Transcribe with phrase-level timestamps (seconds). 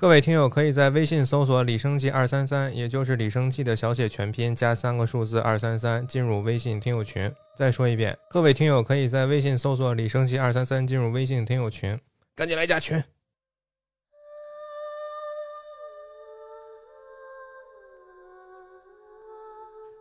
[0.00, 7.28] 各位听友可以在微信搜索“李生气二三三”，也就是李生气的小写全拼加三个数字二三三，进入微信听友群。
[7.56, 11.98] 再说一遍，各位听友可以在微信搜索“李生气二三三”，进入微信听友群，
[12.36, 13.02] 赶紧来加群。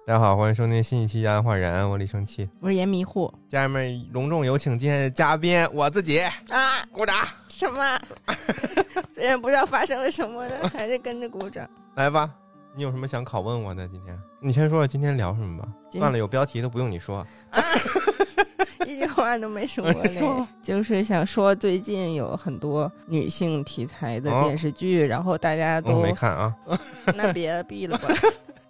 [0.05, 2.47] 大家好，欢迎收听新一期《安焕然》，我李生气。
[2.61, 6.85] 我是严迷糊家人们，隆重有请今天的嘉宾，我自己，啊！
[6.91, 7.15] 鼓掌
[7.57, 7.99] 什么？
[9.11, 11.67] 虽然不知道发生了什么的， 还是跟着鼓掌。
[11.95, 12.29] 来吧。
[12.75, 13.87] 你有什么想拷问我的？
[13.87, 15.67] 今天你先说说今天聊什么吧。
[15.89, 17.25] 今算了，有标题都不用你说。
[18.85, 20.21] 一句话都没说嘞，
[20.61, 26.55] 就是想说最近有很多女性题材的电视剧，然后大家我都没看啊。
[27.15, 28.07] 那别闭了吧，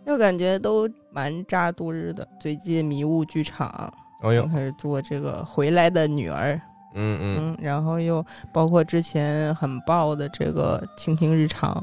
[0.07, 2.25] 就感觉都蛮扎堆儿的。
[2.39, 6.53] 最近迷雾剧场哦呦，开始做这个《回来的女儿》，
[6.93, 11.73] 嗯嗯，嗯，然后又包括之前很爆的这个《倾听日常》，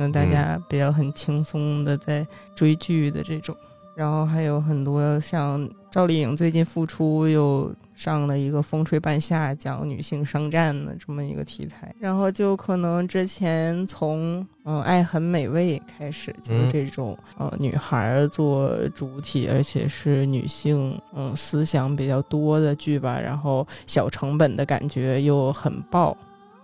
[0.00, 3.54] 让大家比较很轻松的在追剧的这种，
[3.94, 16.70] 然后还有很多像赵丽颖最近复出又上了一个《风吹半夏》，讲女性商战的这么一个题材，然后就可能之前从嗯《爱很美味》开始，就是嗯。
[16.70, 26.16] 这种、呃女孩儿做主体，而且是女性嗯思想比较多的剧吧，然后小成本的感觉又很爆，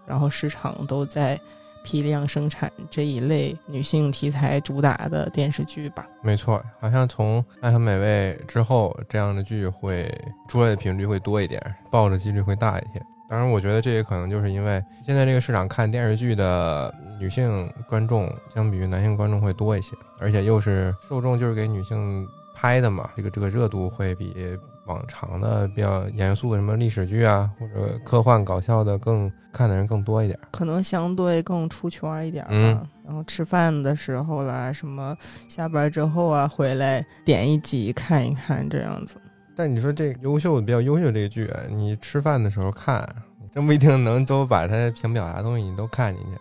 [0.07, 1.39] 然后市场都在
[1.83, 6.07] 批量生产这一类女性题材主打的电视剧吧。
[6.23, 10.13] 没错，好像从《爱很美味》之后，这样的剧会
[10.49, 13.03] 出来的频率会多一点，爆的几率会大一些。
[13.29, 24.59] 当然，我觉得这也可能就是因为现在这个市场看电视剧的女性观众，相比于男性观众会多一些，而且又是受众就是给女性拍的嘛，这个这个热度会比
[24.91, 30.39] 往常的比较严肃的什么历史剧啊，或者科幻搞笑的更看的人更多一点。
[30.51, 32.55] 可能相对更出圈一点儿吧。
[32.55, 35.17] 嗯然后吃饭的时候啦，什么
[35.49, 39.17] 下班之后啊，回来点一集看一看这样子。
[39.57, 43.05] 但你说这优秀比较优秀这个剧，你吃饭的时候看，
[43.43, 46.39] 你真不一定能都把它想表达的东西你都看进去。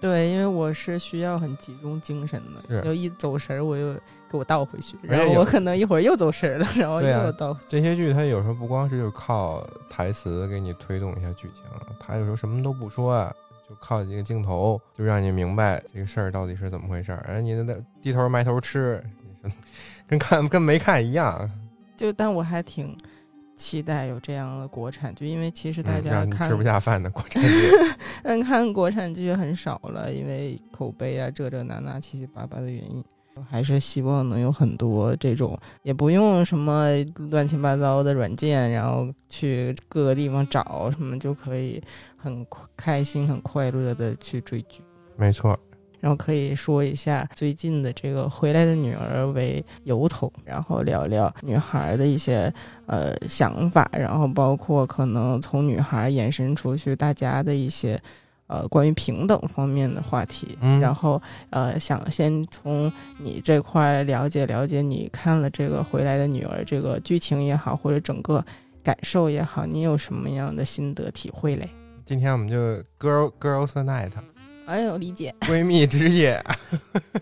[0.00, 3.94] 对，因为我是需要很集中精神的，是就一走神儿我又
[4.30, 7.66] 给我倒回去，然后我可能一会儿又走神儿了，然后又倒回去。
[7.68, 11.62] 这些剧它有时候不光是就靠台词给你推动一下剧情，
[11.98, 13.32] 它有时候什么都不说啊，
[13.68, 17.24] 就靠几个镜头就让你明白这个事儿到底是怎么回事儿。
[17.26, 19.02] 然后你那低头埋头吃，
[20.06, 21.50] 跟看跟没看一样。
[21.96, 22.96] 就但我还挺
[23.56, 27.48] 期待有这样的国产剧，因为其实大嗯家看吃不下饭的国产剧。
[28.22, 33.04] 但， 看国产剧很少了，因为口碑啊，这这那那七七八八的原因，
[33.48, 36.88] 还是希望能有很多这种，也不用什么
[37.30, 41.82] 乱七八糟的软件，然后去各个地方找什么就可以
[42.16, 44.82] 很快开心、很快乐的去追剧。
[45.16, 45.58] 没错，
[46.00, 52.52] 然后可以说一下最近的这个《回来的女儿》为由头，然后聊聊女孩的一些
[52.86, 58.00] 呃想法，然后包括可能从女孩延伸出去大家的一些
[58.48, 60.58] 呃关于平等方面的话题。
[60.60, 68.44] 嗯然后呃想先从你这块儿了解了解，你看了这个《回来的女儿》这个剧情也好，或者整个
[68.82, 71.68] 感受也好，你有什么样的心得体会嘞？
[72.04, 72.56] 今天我们就
[72.98, 74.10] girl girls night
[74.66, 76.42] 哎呦，理解， 闺蜜之夜。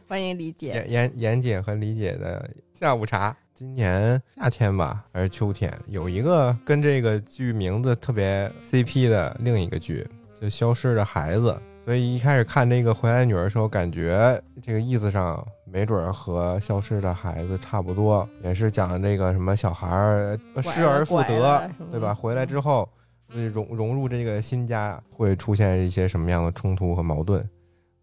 [0.09, 0.85] 欢迎理解。
[0.89, 3.37] 严严严姐和李姐的下午茶。
[3.55, 10.07] 今年夏天吧，还是秋天，有一个跟这个剧名字特别 CP 的另一个剧，
[10.41, 11.53] 就《消失的孩子》。
[11.85, 22.13] 所以一开始看这个《回来的女儿》的时候，感觉这个意思上没准儿和《消失的孩子》差不多，也是讲这个什么小孩儿失而复得对吧？
[22.13, 22.89] 回来之后，
[23.33, 27.49] 呃融融入这个新家会出现一些什么样的冲突和矛盾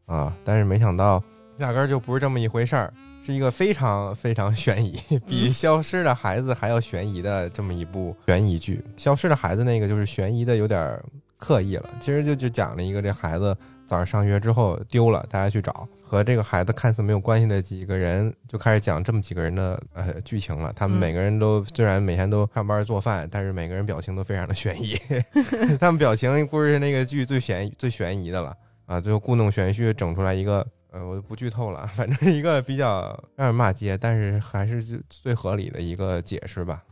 [0.06, 0.34] 啊？
[0.46, 1.22] 但是没想到，
[1.58, 8.82] 压根儿就不是这么一回事儿，是一个非常非常 悬疑，比《消失的孩子》还要悬疑的这么一部悬疑剧。
[9.02, 11.04] 《消失的孩子》那个就是悬疑的有点儿
[11.44, 13.54] 刻意了，其实就就讲了一个这孩子
[13.86, 20.72] 早上上学之后丢了，大家去找，和这个孩子看似没有关系的几个人就开始讲这么几个人的呃剧情了。
[20.74, 24.98] 他们嗯每个人都虽然每天都上班做饭，但是每个人表情都非常的悬疑。
[25.78, 28.56] 他们表情估计是那个剧最悬最悬疑的了
[28.86, 29.02] 啊！
[29.02, 30.66] 最后故弄玄虚整出来一个。
[30.92, 36.84] 呃，我就不剧透了， 反正是一个比较让人骂街，但是还是最最合理的一个解释吧。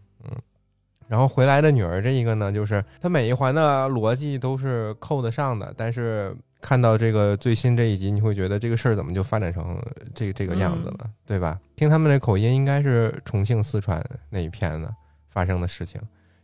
[1.12, 9.78] 嗯，然后回来的女儿这一个呢，就是它每一环的逻辑都是扣得上的，但是看到这个最新这一集，你会觉得这个事儿怎么就发展成
[10.16, 11.60] 这这个样子了，对吧？
[11.75, 14.90] 听他们的口音，应该是重庆、四川那一片的
[15.30, 16.02] 发生的事情。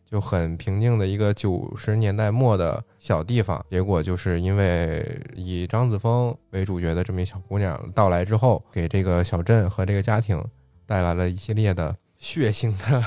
[0.10, 5.06] 就很平静的一个九十年代末的小地方，结果就是因为
[5.36, 10.42] 以张子枫为主角的这么一小姑娘到来之后，给这个小镇和这个家庭
[10.86, 13.04] 带来了一系列的血腥的、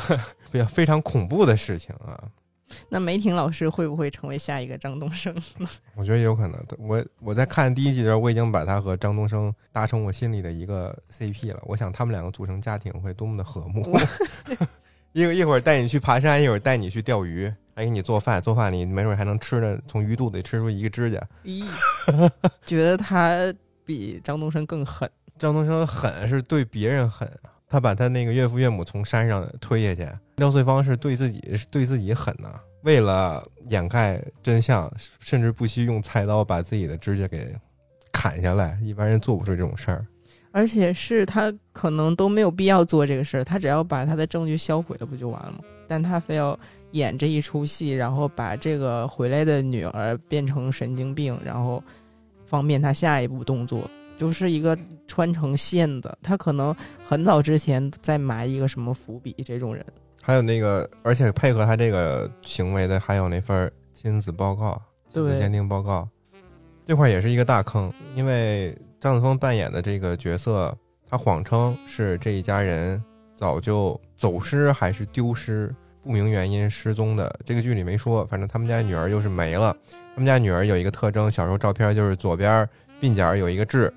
[0.51, 2.23] 比较非常恐怖的事情啊。
[2.89, 5.35] 那梅婷老师会不会成为下一个张东升？
[5.97, 6.65] 我觉得有可能。
[6.79, 11.61] 我我在看第一集的时候，我已经把他和张东升搭成我心里的一个 CP 了。
[11.65, 13.85] 我想他们两个组成家庭会多么的和睦。
[15.13, 21.21] 一一会儿带你去爬山，一会儿带你去钓鱼，还给你做饭，做饭你没准还能吃着从鱼肚子里吃出一个指甲。
[21.43, 21.65] 咦，
[22.65, 23.53] 觉得他
[23.85, 25.11] 比张东升更狠。
[25.37, 27.29] 张东升狠是对别人狠，
[27.71, 30.11] 他把他那个岳父岳母从山上推下去。
[30.37, 32.53] 廖翠芳是对自己是对自己狠呐，
[32.83, 37.55] 为了掩盖真相，甚至不惜用菜刀把自己的指甲给
[38.11, 38.79] 砍下来。
[38.83, 40.05] 一般人做不出这种事儿。
[40.53, 45.59] 而且是他可能都没有必要做这个事儿，他只要把他的证据销毁了，不就完了吗？
[45.87, 46.59] 但他非要
[46.91, 51.81] 演这一出戏，然后把这个回来的女儿变成神经病，然后
[52.45, 53.89] 方便他下一步动作，
[54.21, 54.77] 就是一个
[55.07, 56.19] 穿成线的。
[56.23, 59.83] 他可能很早之前在埋一个什么伏笔，这种人。
[60.21, 64.81] 还有那个，而且配合他这个行为的，还有那份亲子报告、
[65.11, 66.07] 亲子鉴定报告，
[66.85, 68.77] 这块也是一个大坑，因为。
[69.03, 70.77] 张子枫扮演的这个角色，
[71.09, 73.03] 他谎称是这一家人
[73.35, 77.35] 早就走失还是丢失，不明原因失踪的。
[77.43, 79.75] 这个剧里没说，反正他们家女儿又是没了。
[80.15, 82.69] 他们家女儿有一个特征，小时候照片就是左边
[83.01, 83.91] 鬓角有一个痣。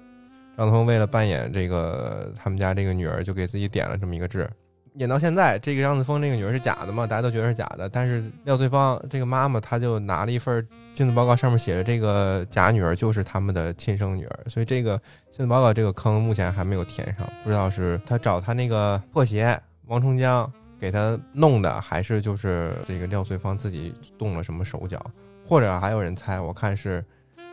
[0.58, 4.50] 张子枫为了扮演这个他们家这个女儿，就给自己点了这么一个痣。
[4.96, 7.08] 演到现在，这个张子枫这个女儿是假的嘛？
[7.08, 7.90] 大家都觉得是假的。
[7.90, 10.68] 但是廖翠芳这个妈妈，她就拿了一份。
[10.94, 14.96] 亲子报告上面写着，这个假女儿就是他们的亲生女儿，所以这个
[15.32, 20.48] 亲子报告这个坑目前还没有填上，不知道是他找他那个破鞋王重江
[20.80, 25.04] 给他弄的，还是就是这个廖翠芳自己动了什么手脚，
[25.48, 27.04] 或者还有人猜，我看是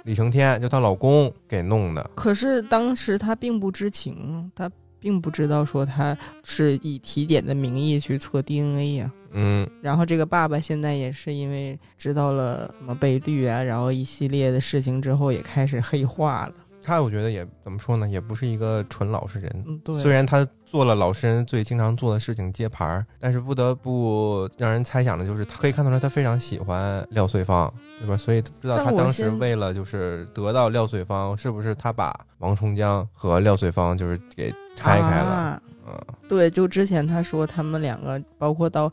[0.04, 2.10] 李承天就她老公给弄的。
[2.14, 9.10] 可是当时她并不知情，她并不知道说她是以体检的名义去测 DNA 呀。
[9.32, 16.54] 嗯，然后这个爸爸现在也是因为知道了什么被绿啊，然后一系列的事情之后，也开始黑化了。
[16.82, 19.64] 他我觉得也怎么说呢，也不是一个纯老实人。
[19.66, 19.98] 嗯，对。
[19.98, 28.16] 虽然他做了老实人最经常做的事情接盘儿，但是不得不让人猜想的就是，可以看出来他非常喜欢廖穗芳，对吧？
[28.16, 35.62] 所以不知道他当时为了就是得到廖穗芳，是不是他把王重江和廖穗芳就是给拆开了？
[35.86, 35.98] 嗯
[36.28, 38.90] 对，就之前他说他们两个，包括到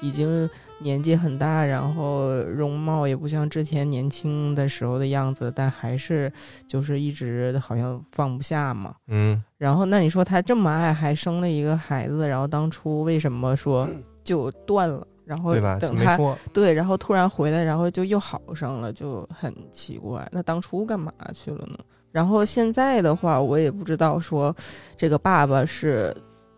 [0.00, 0.48] 已经
[0.78, 6.32] 年纪很大，然后容貌也不像之前年轻的时候的样子，但还是
[6.66, 8.94] 就是一直好像放不下嘛。
[9.08, 13.88] 嗯，然后那你说他这么爱，还生了一个孩子，然后当初为什么说
[14.24, 15.06] 就断了？
[15.24, 16.18] 然后等他
[16.52, 20.26] 对，然后突然回来，然后就又好上了，就很奇怪。
[20.32, 21.78] 那当初干嘛去了呢？
[22.10, 24.54] 然后现在的话，我也不知道说
[24.96, 26.16] 这个爸爸是。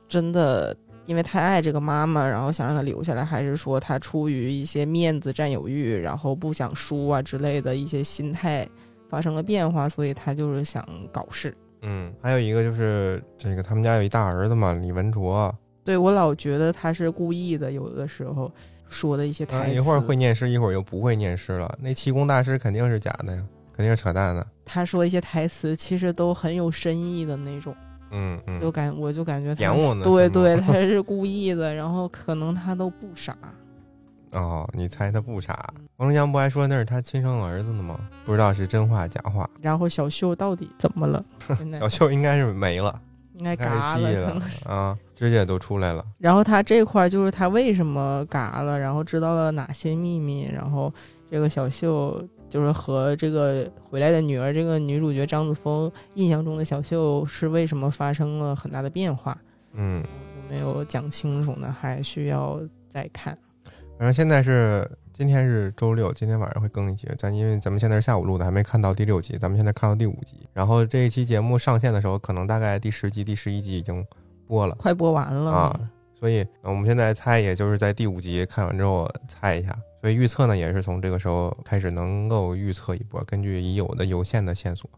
[0.08, 8.66] 真的因为太爱这个妈妈，然后想让她留下来，还是说她出于一些面子、占有欲，然后不想输啊之类的一些心态
[9.08, 11.54] 发生了变化，所以她就是想搞事。
[11.82, 15.52] 嗯，还有一个就是这个他们家有一大儿子嘛，李文卓。
[15.84, 18.48] 对我老觉得他是故意的，有的时候
[18.88, 21.76] 说的一些台词，一会儿会念诗，一会儿又不会念诗了。
[21.80, 23.42] 那气功大师肯定是假的呀，
[23.76, 24.46] 肯定是扯淡的。
[24.64, 27.74] 他说一些台词其实都很有深意的那种。
[28.12, 29.62] 嗯嗯，就感我就感觉他
[30.04, 33.36] 对对，他 是故意的，然后可能他都不傻。
[34.32, 35.52] 哦，你猜他不傻？
[35.96, 37.98] 王龙江不还说那是他亲生儿子呢吗？
[38.24, 39.48] 不知道是真话假话。
[39.60, 41.22] 然后小秀到底怎么了？
[41.78, 42.98] 小秀应该是没了，
[43.34, 46.02] 应该嘎了啊，指甲都出来了。
[46.18, 50.92] 然后他这块就是他为什么嘎了，然后知道了哪些秘密，然后
[51.30, 52.22] 这个小秀。
[52.52, 59.34] 就是和这个回来的女儿，这个女主角张子枫印象中的小秀是为什么发生了很大的变化？
[59.72, 60.04] 嗯，
[60.50, 63.36] 没有讲清楚呢，还需要再看。
[63.98, 67.08] 反正现在是今天是周六，今天晚上会更一集。
[67.16, 70.46] 咱因为咱们现在是下午录的，还没看到第六集，咱们现在看到第五集。
[70.52, 74.04] 然后这一期节目上线的时候，可能大概第十集、第十一集已经
[74.46, 75.80] 播了，快播完了啊。
[76.20, 79.74] 所以我们现在猜，也就是在第五集看完之后猜一下。
[80.02, 84.90] 所以预测呢，也是从这个时候开始能够预测一波，根据已有的有限的线索。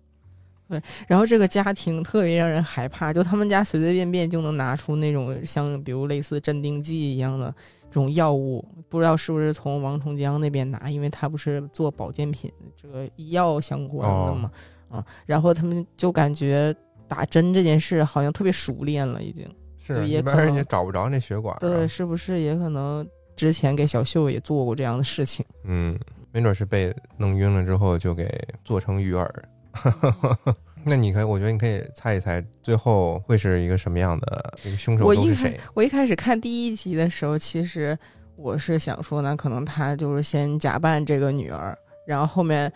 [0.66, 7.54] 对，然后这个家庭特别让人害怕，就他们家随随便便就能拿出那种像比如类似镇定剂一样的
[7.90, 14.50] 这种药物，不知道是不是从王重江那边拿，因为他不是做保健品这个医药相关的嘛，
[14.88, 16.74] 啊，然后他们就感觉
[17.06, 19.46] 打针这件事好像特别熟练了，已经
[19.76, 23.06] 是一般人也找不着那血管，对，是不是也可能？
[23.36, 25.44] 之前给小秀也做过这样的事情。
[25.64, 25.98] 嗯，
[26.32, 28.28] 没准是被弄晕了之后就给
[28.64, 29.28] 做成鱼饵。
[30.86, 35.60] 那你可以，我觉得你可以猜一猜，最后会是一个什么样的一个凶手我一都是谁？
[35.72, 37.98] 我一开始看第一集的时候，其实
[38.36, 41.76] 我是想说呢，可能他就是先假扮这个女儿，
[42.06, 42.70] 然后后面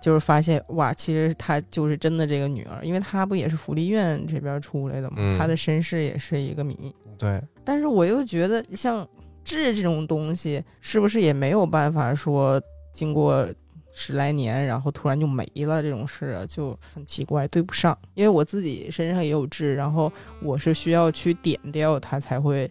[0.00, 6.94] 就是发现哇，其实他就是真的这个女儿，因为他不也是福利院这边出来的嘛，嗯他的身世也是一个谜。
[7.18, 9.08] 对，但是我又觉得，像
[9.44, 12.60] 痣这种东西，是不是也没有办法说
[12.92, 13.46] 经过
[13.92, 17.96] 十来年，然后突然就没了这种事啊，就很奇怪，对不上。
[18.14, 22.68] 因为我自己身上也有痣，然后我是需要去点掉它才会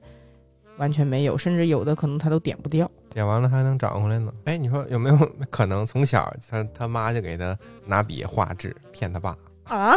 [0.78, 2.90] 完全没有，甚至有的可能它都点不掉。
[3.14, 4.34] 点完了还能长回来呢。
[4.46, 9.94] 哎，你说有没有可能从小他他妈就给他拿笔画痣骗他爸，啊，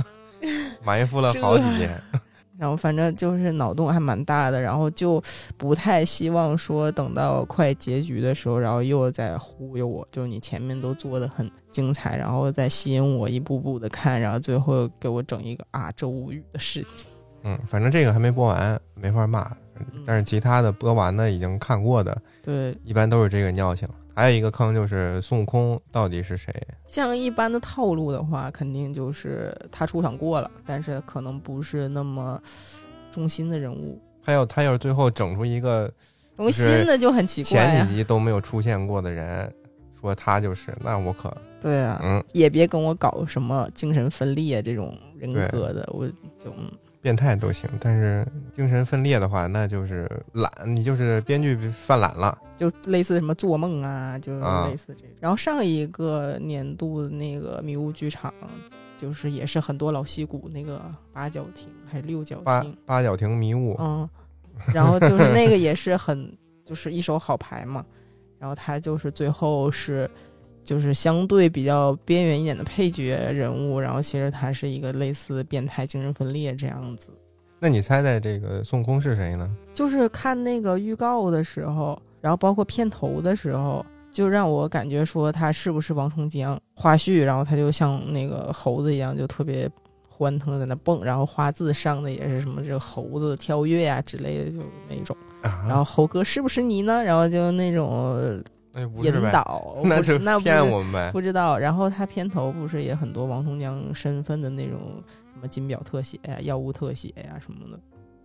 [0.84, 2.00] 埋伏了好几年？
[2.58, 5.22] 然后反正就是脑洞还蛮大的，然后就
[5.56, 17.06] 不太希望说等到快结局的时候，然后又在忽悠我，就是你前面都做的很精彩，然后再吸引我一步步的看，然后最后给我整一个啊这无语的事情。
[17.44, 19.50] 嗯，反正这个还没播完，没法骂。
[20.04, 23.88] 但是其他的播完的已经看过的，对，一般都是这个尿性。
[24.18, 26.52] 还有一个坑就是孙悟空到底是谁？
[26.88, 32.42] 像一般的套路的话，肯定就是他出场过了，但是可能不是那么
[33.12, 33.96] 中心的人物。
[34.20, 35.88] 还有他要是最后整出一个
[36.36, 39.54] 中心的就很奇怪呀、前几集都没有出现过的人，
[40.00, 46.68] 说他就是，那我可对啊，嗯也别跟我搞什么精神分裂这种人格的，我就嗯。
[47.00, 47.68] 变态都行。
[47.80, 52.36] 但是精神分裂的话，那就是懒，你就是编剧犯懒了。
[52.58, 55.16] 就类似什么做梦啊，就啊类似这种。
[55.20, 58.34] 然后上一个年度的那个迷雾剧场，
[58.96, 60.80] 就是也是很多老戏骨，那个
[61.12, 64.08] 八角亭还是六角八亭，八角亭迷雾，嗯，
[64.74, 66.36] 然后就是那个也是很
[66.66, 67.84] 就是一手好牌嘛。
[68.40, 70.08] 然后他就是最后是
[70.68, 77.08] 就是相对比较边缘一点的配角人物，然后其实他是一个类似变态精神分裂这样子。
[77.58, 79.50] 那你猜猜这个孙悟空是谁呢？
[79.72, 83.82] 就是看那个预告的时候，然后包括片头的时候，
[84.12, 89.66] 就让我感觉说他是不是王重江花絮，然后他就像那个猴子一样，就特别
[90.06, 95.16] 欢腾在那蹦，然后花字上的也是什么这个猴子跳跃呀、之类的，就那种。
[95.40, 97.02] 啊，然后猴哥是不是你呢？
[97.02, 99.02] 然后就那种那就 不
[99.84, 101.10] 那就那骗我们呗。
[101.12, 101.58] 不知道。
[101.58, 107.80] 然后他片头不是也很多王重江身份的那种什么金表特写呀、药物特写呀什么的。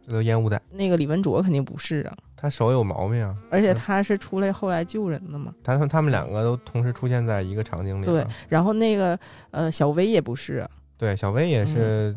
[0.06, 2.18] 这都烟雾弹，那个李文卓肯定不是啊。
[2.36, 3.34] 他手有毛病啊。
[3.50, 5.54] 而且他是出来后来救人的嘛。
[5.64, 9.18] 他说他们两个都同时出现在一个场景里对。，然后那个
[9.52, 12.14] 呃小薇也不是啊，对，小薇也是，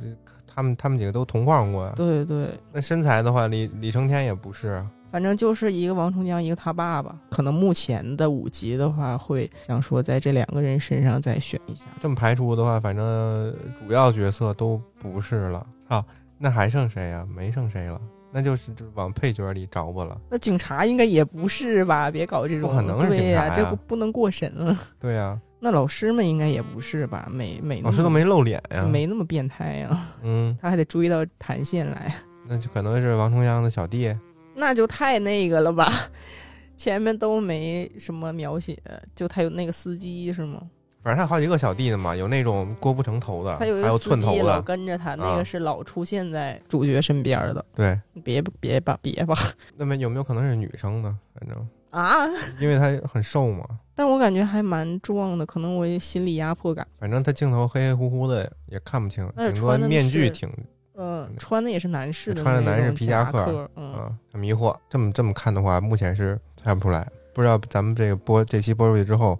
[0.53, 1.93] 他们他们几个都同框过呀。
[1.95, 4.91] 对对，那身材的话，李李承天也不是啊。
[5.17, 7.19] 反正就是一个王重江，一个他爸爸。
[7.31, 11.87] 可能目前的五集的话，会想说在这两个人身上再选一下。
[12.03, 15.67] 这么排除的话，反正主要角色都不是了。
[15.89, 16.05] 操，
[16.37, 17.99] 那还剩谁呀、没剩谁了，
[18.31, 20.21] 那就是就往配角里找我了。
[20.29, 22.11] 那警察应该也不是吧？
[22.11, 24.77] 别搞这种，不可能是、警察呀这不不能过审了。
[25.01, 27.27] 对呀、那老师们应该也不是吧？
[27.33, 28.85] 没没老师都没露脸呀。
[28.85, 32.15] 没那么变态呀、嗯，他还得追到谭县来，
[32.47, 34.15] 那就可能是王重阳的小弟。
[34.57, 35.93] 那就太那个了吧？
[36.77, 38.77] 前面都没什么描写，
[39.15, 40.61] 就他有那个司机是吗？
[41.03, 44.61] 反正他好几个小弟呢嘛，有那种郭不成头的，他有一还有寸头的。
[44.63, 47.65] 跟着他，那啊个是老出现在主角身边的。
[47.75, 49.35] 对，别别吧，别吧
[49.77, 51.17] 那么有没有可能是女生呢？
[51.39, 52.27] 反正啊！
[52.61, 56.87] 因为他很瘦嘛，但我感觉还蛮壮的，可能我心理压迫感。
[56.99, 60.51] 反正他镜头黑黑乎乎的，也看不清，顶多面具挺
[60.97, 64.75] 嗯，穿的也是男士的穿的男士皮夹克，嗯，啊，很迷惑。
[64.89, 67.07] 这么这么看的话，目前是猜不出来。
[67.35, 69.39] 不知道咱们这个播这期播出去之后，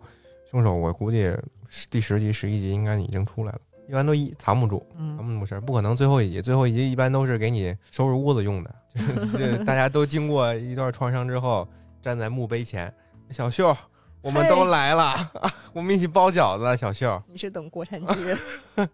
[0.51, 1.35] 凶手我估计
[1.91, 3.59] 第十集、十一集应该已经出来了。
[3.89, 6.43] 一般都一藏不住，藏嗯，不住事儿，不可能最后一集。
[6.43, 8.75] 最后一集一般都是给你收拾屋子用的，
[9.33, 11.67] 就是大家都经过一段创伤之后，
[12.03, 12.93] 站在墓碑前，
[13.31, 13.75] 小秀，
[14.21, 15.31] 我们都来了，
[15.73, 17.23] 我们一起包饺子，小秀。
[17.29, 18.37] 你是等国产剧？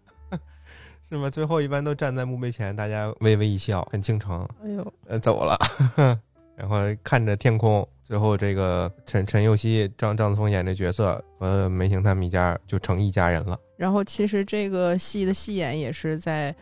[1.12, 1.28] 是吗？
[1.28, 5.59] 最后一般都站在墓碑前，大家微微一笑，很倾城，哎呦，呃，走了，
[6.57, 7.87] 然后看着天空。
[8.02, 13.59] 最后，这个陈陈佑熙、张张子枫演这角色和梅婷他们一家就成一家人了。
[13.76, 16.54] 然后其实这个戏的戏演也是在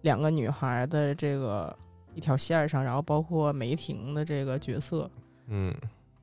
[0.00, 1.72] 两个女孩的这个
[2.16, 5.08] 一条线儿上，然后包括梅婷的这个角色
[5.46, 5.72] 嗯，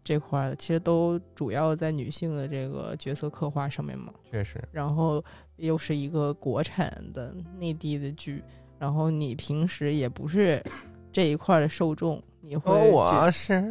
[0.03, 4.13] 这块儿，其实都主要在女性的这个角色刻画上面嘛。
[4.29, 5.23] 确实，然后
[5.59, 8.43] 又是一个国产的内地的剧，
[8.77, 10.63] 然后你平时也不是
[11.11, 13.61] 这一块儿的受众，你会我是，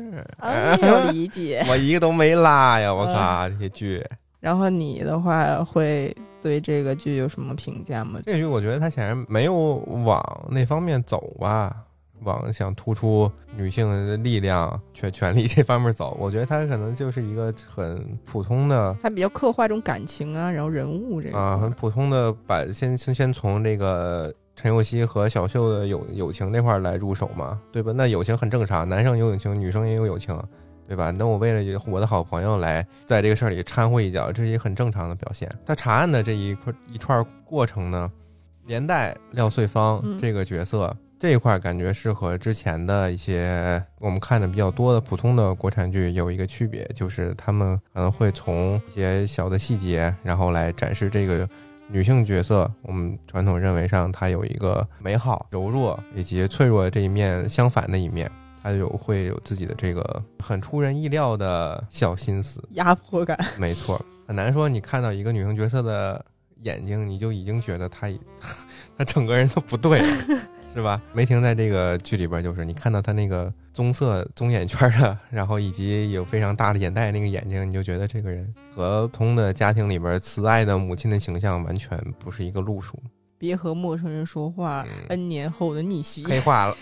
[1.13, 1.65] 理解。
[1.69, 2.93] 我一个都没拉呀！
[2.93, 4.05] 我靠，这些剧，
[4.41, 8.21] 然后你的话会对这个剧有什么评价吗？
[8.25, 9.55] 这个剧我觉得它显然没有
[10.05, 11.85] 往那方面走吧，
[12.23, 16.17] 往想突出女性的力量、权权利这方面走。
[16.21, 27.93] 我觉得他可能就是一个很普通的他比较刻画这种感情啊，然后人物这个啊，很普通的把先先先从这个陈幼希和小秀的友友情这块儿来入手嘛，对吧？
[27.95, 30.37] 那友情很正常，男生有友情，女生也有友情，
[30.87, 31.11] 对吧？
[31.11, 35.49] 那我为了我的好朋友来在这个事儿里掺和一脚，这是一个很正常的表现。
[35.65, 38.11] 他查案的这一块一串过程呢，
[38.67, 40.95] 连带廖穗芳嗯这个角色。
[41.21, 51.49] 这一块儿感觉是和之前的一些我们看的比较多的普通的国产剧有一个区别，就是他们可能会从一些小的细节，然后来展示这个
[51.89, 52.71] 女性角色。
[52.83, 58.31] 我们传统认为上她有一个美好、柔弱以及脆弱的这一面相反的一面，
[58.63, 62.63] 她有会有自己的这个很出人意料的小心思。
[62.75, 63.37] 压迫感。
[63.59, 66.25] 没错，很难说你看到一个女性角色的
[66.63, 68.09] 眼睛，你就已经觉得她
[68.97, 70.25] 她整个人都不对了，
[70.75, 71.01] 是吧？
[71.13, 82.97] 梅婷在这个剧里边，就是你看到她那个棕色棕眼圈的，然后以及有非常大的眼袋那个眼睛，你就觉得这个人和普通的家庭里边慈爱的母亲的形象完全不是一个路数，
[83.39, 86.77] 别和陌生人说话嗯，N 年后的逆袭，黑化了，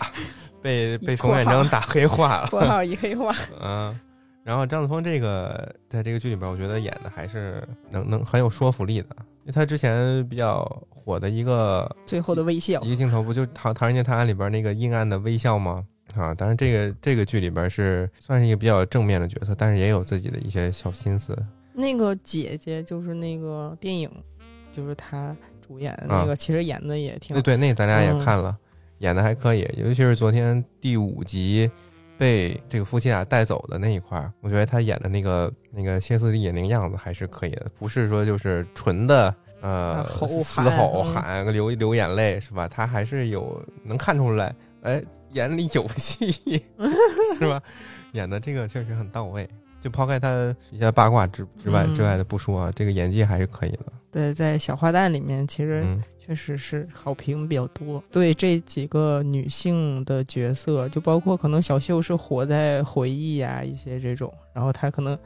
[0.61, 2.47] 被 被冯远征打黑化了。
[2.47, 3.33] 括号一黑化。
[3.61, 3.99] 嗯，
[4.43, 10.65] 然后张子枫这个在这个剧里边，我觉得演的还是能能很有说服力的，因为他之前比较
[11.07, 15.81] 火的一个最后的微笑一，个镜头，不就《唐唐人街探案》里边那个阴暗的微笑吗？
[16.15, 21.37] 啊，当然这个这个剧里边是算是一个比较正面的角色，但是也有自己的一些小心思。
[21.73, 24.11] 那个姐姐就是那个电影，
[24.73, 25.33] 就是她
[25.65, 28.57] 主演的啊那个，其实演的也挺对对，那咱俩也嗯看了，
[28.97, 31.71] 演的还可以，尤其是昨天第五集
[32.17, 39.33] 被这个夫妻俩带走的那一块儿，我觉得他演的那个那个歇斯底里那个样子还是可以的，不是说就是纯的
[39.67, 42.67] 呃啊吼嘶吼嗯喊流流眼泪是吧？
[42.67, 45.01] 他还是有能看出来，哎，
[45.33, 46.31] 眼里有戏
[47.37, 47.61] 是吧？
[48.13, 49.47] 演的这个确实很到位。
[49.79, 53.79] 就抛开他一些八卦之之外嗯之外的不说啊，这个演技还是可以的。
[54.11, 58.03] 对，在小花旦里面，其实嗯确实是好评比较多。
[58.11, 65.17] 对这几个女性的角色，就包括可能小秀是活在回忆啊一些这种，然后她可能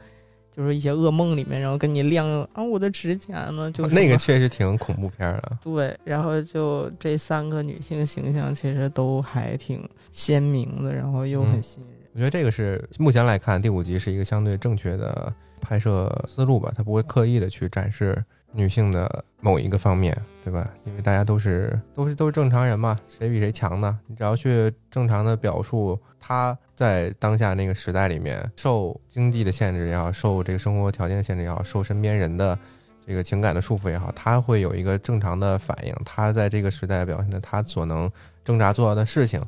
[0.54, 5.58] 就是一些噩梦里面，然后跟你亮啊我的指甲呢，就是那个确实挺恐怖片儿的。
[5.64, 11.96] 对，然后就这三个女性形象其实都还挺鲜明的，然后又很嗯吸引人。
[12.12, 20.68] 我觉得这个是目前来看，第五集是一个相对正确的拍摄思路吧，他不会刻意的去展示女性的某一个方面，对吧？
[20.84, 23.98] 因为大家都是都是都是正常人嘛，谁比谁强呢？
[24.06, 32.58] 你只要去正常的表述她在当下那个时代里面受经济的限制也好，受这个生活条件的限制也好，受身边人的
[33.06, 38.10] 这个情感的束缚也好，她会有一个正常的反应，她在这个时代表现的她所能
[38.44, 39.42] 挣扎做到的事情，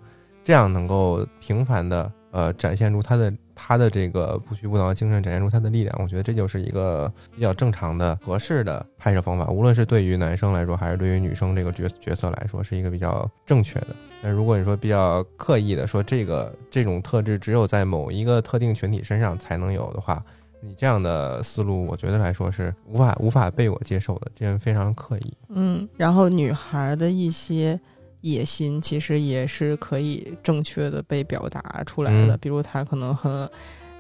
[0.45, 3.33] 这样能够频繁的呃展现出他的
[3.67, 6.03] 他的这个不屈不挠的精神，展现出他的力量。
[6.03, 13.87] 我觉得这就是一个比较正常的、合适的拍摄方法，无论是对于男生来说，还是对于女生这个角角色来说，是一个比较正确的。
[14.23, 20.23] 但如果你说比较刻意的说这个这种特质只有在某一个特定群体身上才能有的话，
[20.61, 25.33] 你这样的思路，我觉得来说是无法无法被我接受的，这样非常刻意。
[25.49, 27.81] 嗯，然后女孩的一些
[28.25, 32.39] 野心其实也是可以正确的被表达出来的，嗯。
[32.41, 33.47] 比如他可能很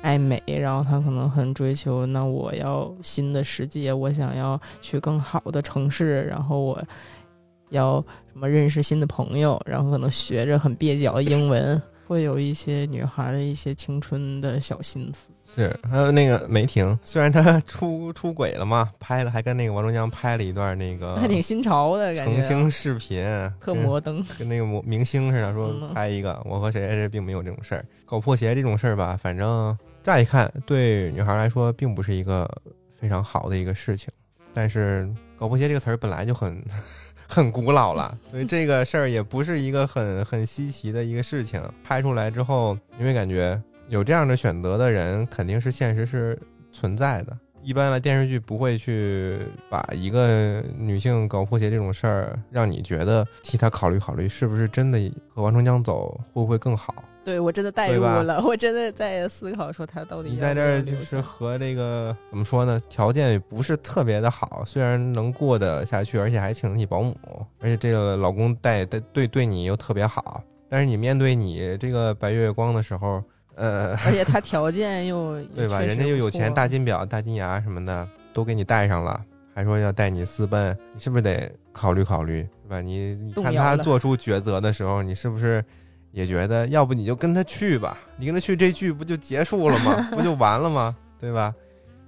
[0.01, 6.83] 爱美，然后他可能很追求，那我要新的世界，我想要去更好的城市，然后我
[7.69, 15.29] 要什么认识新的朋友，然后可能学着很蹩脚的英文，会有一些女孩的一些青春的小心思。
[15.47, 23.23] 是，还有那个梅婷，虽然她出出轨了嘛，拍了还跟那个王中江拍了一段那个还挺新潮的感觉啊，澄清视频，
[23.61, 24.25] 特摩登。
[24.39, 32.51] 跟那个模明星似的，说嗯拍一个，我和谁谁谁并没有这种事儿，搞破鞋这种事儿吧，反正乍一看对女孩来说并不是一个
[32.99, 34.09] 非常好的一个事情，
[34.55, 36.65] 但是搞破鞋这个词儿本来就很
[37.29, 41.63] 很古老了，所以这个事儿也不是一个很很稀奇的一个事情。
[41.83, 46.39] 拍出来之后，你会感觉有这样的选择的人，肯定是现实是
[46.73, 47.37] 存在的。
[47.63, 49.39] 一般的电视剧不会去
[49.71, 54.99] 把一个女性搞破鞋这种事儿，让你觉得替她考虑考虑，是不是真的
[55.35, 56.95] 和王重江走会不会更好？
[57.25, 62.81] 对我真的代入了，我真的在思考说他到底你在这儿就是和这个怎么说呢？
[62.89, 67.17] 条件也不是特别的好，虽然能过得下去，而且还请得起保姆，
[67.61, 73.23] 而且这个老公带带对对你又特别好，但是你面对你这个白月光的时候，
[73.55, 75.81] 呃，而且他 条件又对吧？
[75.81, 82.81] 人家又有钱，大金表、大金牙什么的都给你带上了，还说要带你私奔，你是不是得考虑考虑，对吧？
[82.81, 85.65] 你你看他做出抉择的时候，你是不是
[86.15, 87.99] 也觉得，要不你就跟他去吧？
[88.17, 89.95] 你跟他去，这剧不就结束了吗？
[90.15, 90.97] 不就完了吗？
[91.21, 91.55] 对吧？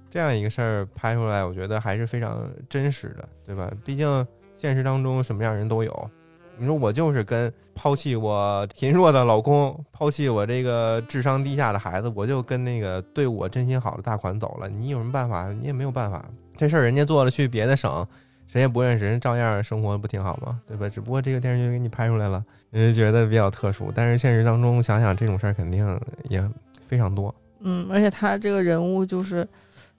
[0.09, 3.69] 这样一个事儿拍出来，我觉得还是非常真实的，对吧？
[3.83, 6.09] 毕竟现实当中什么样人都有。
[6.57, 14.67] 你说我就是跟抛弃我贫弱的老公，抛弃我这个智商低下的孩子，我就跟那个对我真心好的大款走了。
[14.67, 15.49] 你有什么办法？
[15.49, 16.25] 你也没有办法。
[16.55, 18.07] 这事儿人家做了，去别的省，
[18.47, 20.59] 谁也不认识，人照样生活不挺好吗？
[20.65, 20.89] 对吧？
[20.89, 23.91] 只不过这个电视剧给你拍出来了，人家觉得比较特殊。
[23.93, 26.43] 但是现实当中想想，这种事儿肯定也
[26.87, 27.33] 非常多。
[27.59, 29.47] 嗯，而且他这个人物就是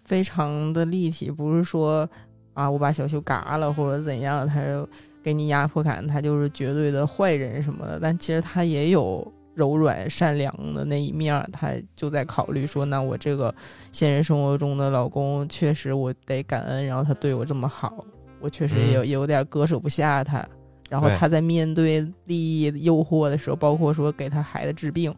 [0.04, 2.08] 非常的立体，不是说
[2.54, 4.88] 啊我把小秀嘎了或者怎样，他就
[5.22, 7.98] 给你压迫感，他就是绝对的坏人什么的。
[8.00, 13.54] 但其实他也有柔软善良的那一面儿，他就在考虑说，那我这个
[13.92, 18.04] 现实生活中的老公确实我得感恩，然后他对我这么好，
[18.40, 20.46] 我确实也有、也有点割舍不下他。
[20.88, 25.14] 然后他在面对利益诱惑的时候，包括说给他孩子治病，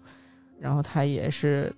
[0.58, 1.72] 然后他也是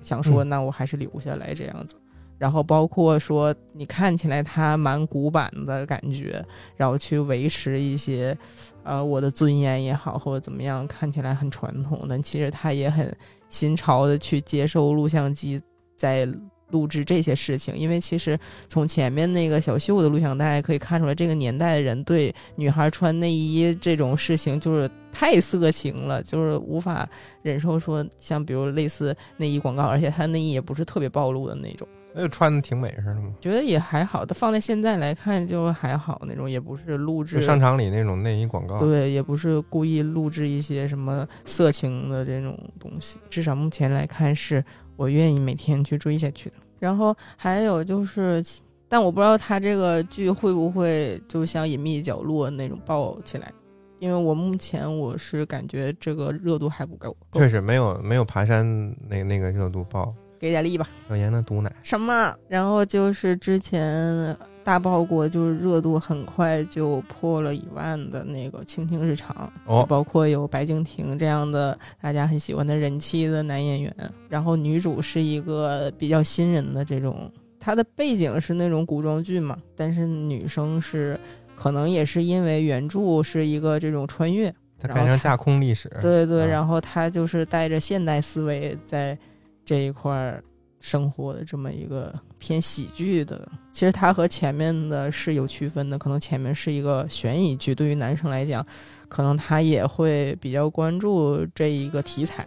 [0.00, 1.96] 想说，嗯那我还是留下来这样子。
[2.38, 6.42] 然后包括说，你看起来他蛮古板的感觉，
[6.74, 8.34] 然后去维持一些，
[8.82, 13.14] 呃，我的尊严也好，或者怎么样，看起来很传统，但其实他也很
[13.50, 15.60] 新潮的去接受录像机
[15.94, 16.26] 在
[16.70, 17.76] 录制这些事情。
[17.76, 27.08] 因为其实从前面那个小秀的录像带可以看出来，这个年代的人对女孩穿内衣这种事情就是太色情了，就是无法
[27.42, 31.86] 忍受说像比如类似内衣广告，而且她内衣也不是特别暴露的那种。
[32.12, 38.80] 那就穿的挺美似的嘛，觉得也还好，它放在现在来看就还好那种，也不是录制商场里那种内衣广告。
[38.80, 43.16] 对，也不是故意录制一些什么色情的这种东西。
[43.30, 44.64] 至少目前来看，是
[44.96, 46.56] 我愿意每天去追下去的。
[46.80, 48.42] 然后还有就是，
[48.88, 53.52] 但我不知道他这个剧会不会就像《隐秘角落》那种爆起来，
[54.00, 57.16] 因为我目前我是感觉这个热度还不够。
[57.34, 58.66] 确实没有没有爬山
[59.08, 60.12] 那那个热度爆。
[60.40, 60.88] 给点力吧。
[61.08, 62.34] 小严的毒奶，什么？
[62.48, 73.94] 然后就是之前大爆过，就是热度很快就破了一万的那个《倾听日常》哦包括有白敬亭这样的大家很喜欢的人气的男演员，
[74.28, 81.18] 然后女主是一个比较新人的这种，她的背景是那种古装剧嘛，但是女生是
[81.54, 85.90] 可能也是因为原著是一个这种穿越，改成架空历史。
[86.00, 89.18] 对对，嗯然后她就是带着现代思维在
[89.64, 90.42] 这一块儿
[90.78, 93.48] 生活的这么一个偏喜剧的。
[93.72, 98.66] 其实它和前面的是有区分的，可能前面是一个悬疑剧，对于男生来讲，
[99.08, 102.46] 可能他也会比较关注这一个题材。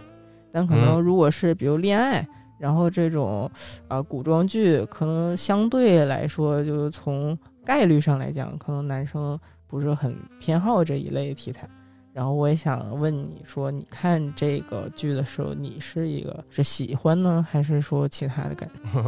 [0.51, 2.27] 但可能嗯如果是比如恋爱，
[2.59, 3.49] 然后这种
[3.87, 11.67] 啊、古装剧，可能相对来说，就是从概率上来讲，可能男生不是很偏好这一类题材。
[12.13, 19.01] 然后我也想问你说，你看这个剧的时候，你是一个是喜欢呢，还是说其他的感受？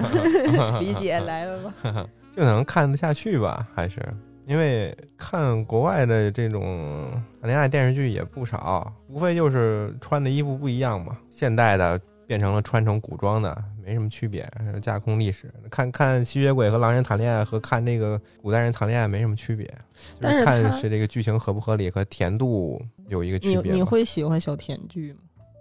[0.80, 2.06] 理解来了吧？
[2.34, 3.68] 就能看得下去吧？
[3.74, 4.00] 还是
[4.46, 11.16] 因为看国外的这种谈恋爱电视剧也不少，无非就是穿的衣服不一样嘛。
[11.28, 14.44] 现代的变成了穿成古装的，没什么区别，
[14.82, 15.48] 架空历史。
[15.70, 23.78] 看看吸血鬼和狼人谈恋爱和看这个古代人谈恋爱没什么区别，就但是看它是这个剧情合不合理和甜度有一个区别你。
[23.78, 25.20] 你会喜欢小甜剧吗？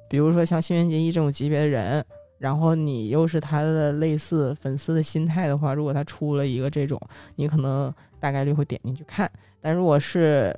[0.10, 2.04] 比如说像新垣结衣这种级别的人，
[2.40, 7.00] 然后你又是他的类似粉丝的心态的话，如果他出了一个这种，
[7.36, 9.32] 你可能大概率会点进去看。
[9.62, 10.52] 但如果是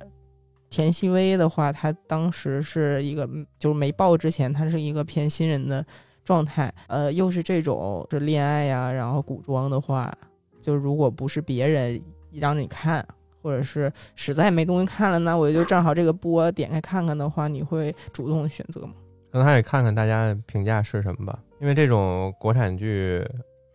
[0.70, 3.28] 田曦薇的话，她当时是一个
[3.58, 5.84] 就是没爆之前，她是一个偏新人的
[6.28, 10.12] 状态，呃，又是这种是恋爱呀，然后古装的话，
[10.60, 11.98] 就如果不是别人
[12.30, 13.02] 让你看，
[13.42, 18.92] 或者是实在没东西看了，那我就正好这个播点开看看的话，你会主动选择吗？
[19.32, 23.26] 可能还得看看大家评价是什么吧，因为这种国产剧，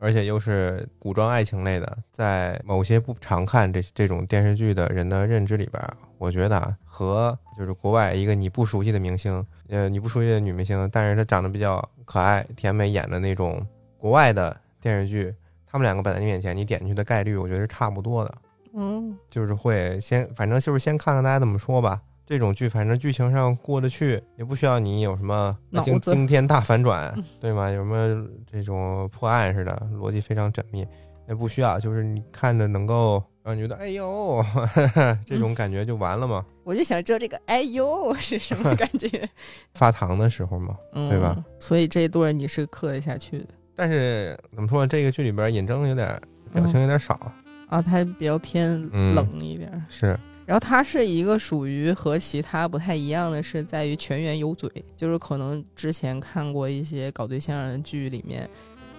[0.04, 5.82] 而且又是古装爱情类的，在某些不常看这这种电视剧的人的认知里边，
[6.18, 13.66] 我觉得啊，和就是国外一个你不熟悉的明星，呃，你不熟悉的女明星，但是她长得比较可爱、甜美，演的那种
[13.98, 15.34] 国外的电视剧，
[15.66, 18.36] 他们两个摆在你面前，你点进去的概率，我觉得是差不多的。
[18.74, 22.02] 嗯，就是会先，反正就是先看看大家怎么说吧。
[22.26, 27.70] 这种剧，反正剧情上过得去，也不需要你有什么惊惊天大反转，对吗？
[27.70, 30.88] 有什么这种破案似的，逻辑非常缜密，
[31.28, 31.80] 也不需要。
[31.80, 34.44] 就是你看着能够让你觉得哎呦，
[35.26, 36.46] 这种感觉就完了嘛。
[36.64, 39.10] 我就想知道这个哎呦 是什么感觉，
[39.76, 41.44] 发糖的时候嘛，对吧？
[41.60, 43.48] 所以这一段你是磕得下去的。
[43.76, 46.22] 但是怎么说，这个剧里边尹正有点
[46.54, 47.20] 表情有点少
[47.68, 48.82] 啊，他比较偏
[49.14, 49.86] 冷一点。
[49.90, 50.18] 是。
[50.46, 58.50] 然后它是一个属于和其他不太一样的是，在于全员有嘴，就是可能之前看过一些搞对象的剧里面，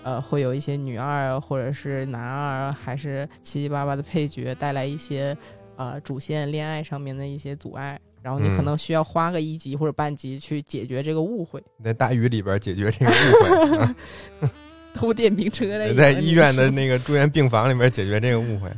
[0.02, 5.36] 呃，会有一些女二或者是男二，还是七七八八的配角带来一些
[5.76, 13.76] 呃主线恋爱上面的一些阻碍，然后你可能需要花个一集或者半集去解决这个误会，在大雨里边 解决这个误
[14.40, 14.48] 会，
[14.94, 18.70] 偷电瓶车的，在医院的那个住院病房里边解决这个误会。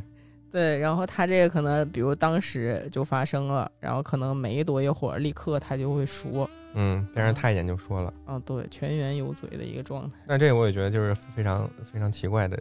[0.51, 10.17] 对，然后他这个可能，比如当时就发生了，然后可能没多一会儿，立刻他就会说，嗯，变成太监就说了，啊，对，全员有嘴的一个状态。
[10.25, 12.57] 那这个我也觉得就是非常非常奇怪的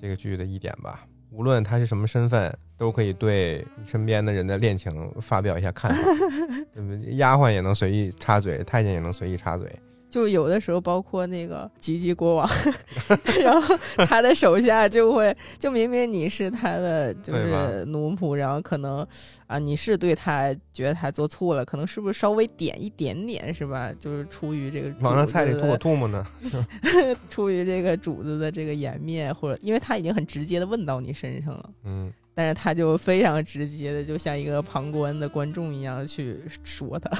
[0.00, 1.04] 这个剧的一点吧。
[1.30, 6.02] 无论他是什么身份，都可以对身边的人的恋情发表一下看法，
[6.74, 7.14] 对不对？
[7.16, 9.70] 丫鬟也能随意插嘴，太监也能随意插嘴。
[10.10, 12.48] 就有的时候，包括那个吉吉国王，
[13.42, 19.06] 然后他的手下就会，就明明你是他的就是奴仆，然后可能
[19.46, 23.92] 啊，你是对他觉得他做错了，可能是不是稍微点一点点是吧？
[23.98, 26.24] 就是出于这个往那菜里吐唾沫呢
[27.28, 37.10] 出于这个主子的这个颜面，或者因为他已经很直接的问到你身上了，嗯，但是他就非常直接的，就像一个旁观的观众一样去说他。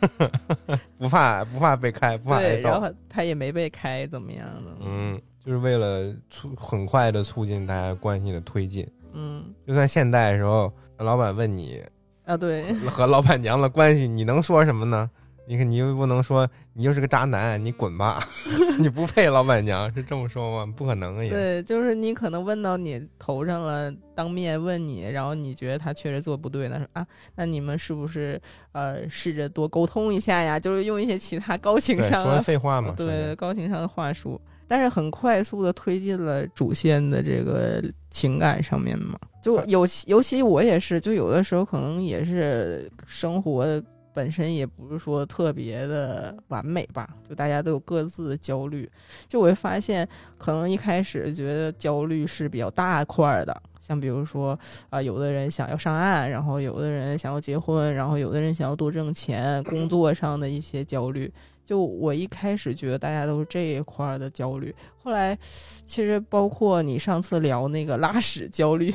[0.98, 2.68] 不怕不怕被开，不怕挨揍。
[2.68, 4.70] 然后他也没被开，怎么样的？
[4.80, 8.86] 嗯，就是为了促很快的促进大家关系的推进。
[9.12, 11.82] 嗯，就算现代时候，老板问你
[12.24, 15.10] 啊，对，和老板娘的关系，你能说什么呢？
[15.50, 18.22] 你看，你又不能说你就是个渣男，你滚吧，
[18.78, 20.72] 你不配老板娘，是这么说吗？
[20.76, 21.28] 不可能也。
[21.28, 30.60] 对，就是你可能问到你头上了，当面问你，然后你觉得他确实做不对，那说啊，那你们是不是呃试着多沟通一下呀？
[30.60, 39.18] 就是用一些其他高情商的废话嘛， 对，高情商的话术，但是很快速的推进了主线的这个情感上面嘛。
[39.42, 43.82] 就尤其尤其我也是，就有的时候可能也是生活。
[44.12, 48.90] 本身也不是说特别的完美吧，就大家都有各自的焦虑。
[49.28, 61.32] 就我会发现，可能一开始觉得焦虑是比较大块的，像比如说啊，有的人想要上岸，然后有的人想要结婚，然后有的人想要多挣钱，工作上的一些焦虑。
[61.64, 65.38] 就我一开始觉得大家都是这一块的焦虑，后来
[65.86, 68.92] 其实包括你上次聊那个拉屎焦虑。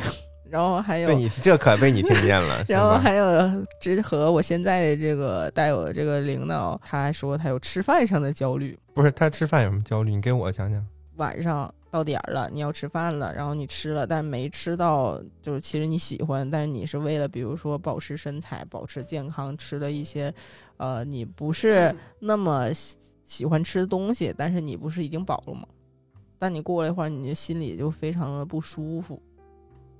[0.49, 2.63] 然后还有被，你这可被你听见了。
[2.69, 8.77] 然后还有，这和我现在的这个带我的这个领导，他还说他有吃饭上的焦虑。
[8.93, 10.13] 不是他吃饭有什么焦虑？
[10.13, 10.85] 你给我讲讲。
[11.17, 20.33] 晚上到点儿了，你要吃饭了，然后你吃了，但没吃到，就是其实你喜欢，但是你是为了比如说保持身材、保持健康，吃了一些，
[20.77, 22.67] 呃，你不是那么
[23.23, 25.65] 喜欢吃的东西，但是你不是已经饱了吗？
[26.37, 29.21] 但你过了一会儿，你就心里就非常的不舒服。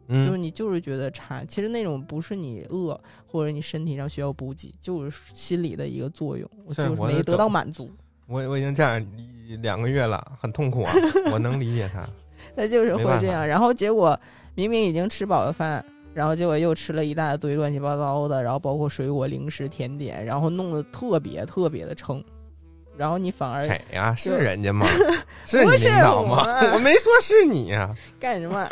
[0.07, 7.89] 就是你就是觉得馋，其实那种不是你饿或者你身体上需要补给，就是心理的一个作用，就是没得到满足。
[8.27, 9.03] 我我已经这样
[9.61, 10.93] 两个月了，很痛苦啊，
[11.31, 12.07] 我能理解他。
[12.55, 14.19] 他就是会这样，然后结果
[14.53, 22.23] 明明已经吃饱了饭，然后结果又吃了一大堆乱七八糟的，然后包括水果、零食、甜点，然后弄得特别特别的撑，
[22.95, 24.13] 然后你反而谁呀？
[24.15, 24.85] 是人家吗？
[25.45, 26.45] 是你领导吗？
[26.73, 28.67] 我没说是你呀， 干什么？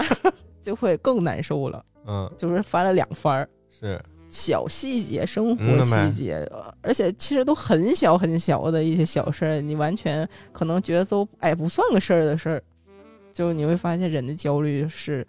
[0.64, 4.02] 就会更难受了，嗯，就是翻了两番儿，是。
[4.30, 6.44] 小细节、生活细节，
[6.82, 12.64] 而且其实都很小很小的一些小事儿，你完全可能觉得都哎不算个事儿的事儿，
[13.32, 15.24] 就你会发现人的焦虑是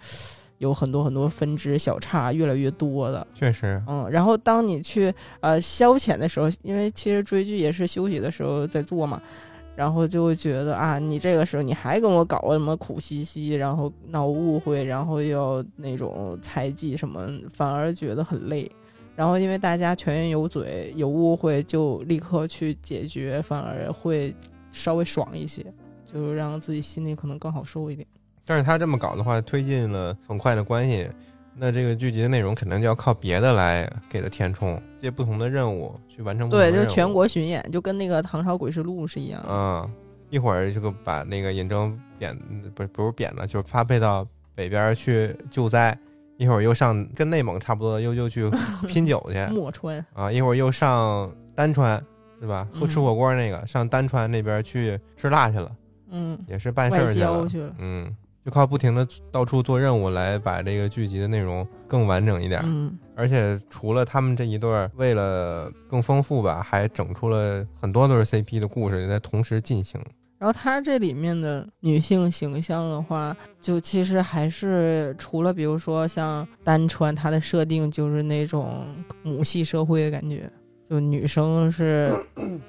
[0.57, 9.21] 有很多很多分支小差越来越多的，确实，嗯，然后当你去呃消遣的时候，因为其实追剧也是休息的时候在做嘛。
[9.77, 18.71] 然后就会觉得啊，你这个时候你还跟我搞什么苦兮兮，然后闹误会，然后又那种猜忌什么，反而觉得很累。
[19.17, 24.35] 然后因为大家全员有嘴，有误会就立刻去解决，反而会
[24.71, 25.65] 稍微爽一些，
[26.13, 28.07] 就是让自己心里可能更好受一点。
[28.45, 31.09] 但是他这么搞的话，推进了很快的关系。
[31.57, 36.51] 那这个剧集的内容肯定就要靠别的来给它填充，接不同的任务去完成。
[36.51, 39.41] 对，就全国巡演，就跟那个《唐朝诡事录》是一样。
[39.49, 39.89] 嗯，
[40.31, 42.37] 一会儿这个把那个尹征贬，
[42.75, 45.97] 不是不是贬了，就是发配到北边去救灾。
[46.37, 48.51] 一会儿又上跟内蒙差不多，又又去
[48.89, 49.39] 拼酒去。
[49.55, 52.05] 墨川啊，一会儿又上丹川，
[52.41, 52.67] 对吧？
[52.81, 55.71] 不吃火锅那个，上丹川那边去吃辣去了。
[56.11, 57.13] 嗯，也是办事儿
[57.47, 57.75] 去了。
[57.79, 58.13] 嗯。
[58.45, 62.61] 就靠不停的到处做任务来把这个剧集的内容更完整一点。
[62.65, 69.99] 嗯，而且除了他们这一对儿，为了更丰富吧，还整出了很多对 CP 的故事在同时进行。
[70.37, 78.85] 然后它这里面的女性形象的话，就其实还是除了比如说像单川，它的设定就是那种
[79.23, 80.51] 母系社会的感觉，
[80.87, 82.13] 就女生是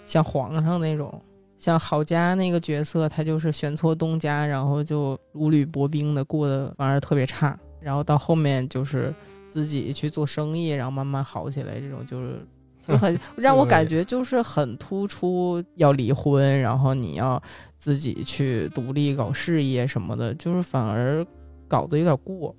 [0.05, 1.21] 像皇上那种。
[1.57, 7.57] 像郝佳那个角色，他就是选错东家，然后就如履薄冰的过得反而特别差。
[7.79, 9.13] 然后到后面就是
[9.47, 12.39] 自己去做生意，然后慢慢好起来，这种就是
[12.87, 17.41] 就很 让我感觉就是很突出要离婚，然后你要
[17.77, 21.25] 自己去独立搞事业什么的，就是反而
[21.67, 22.55] 搞得有点过。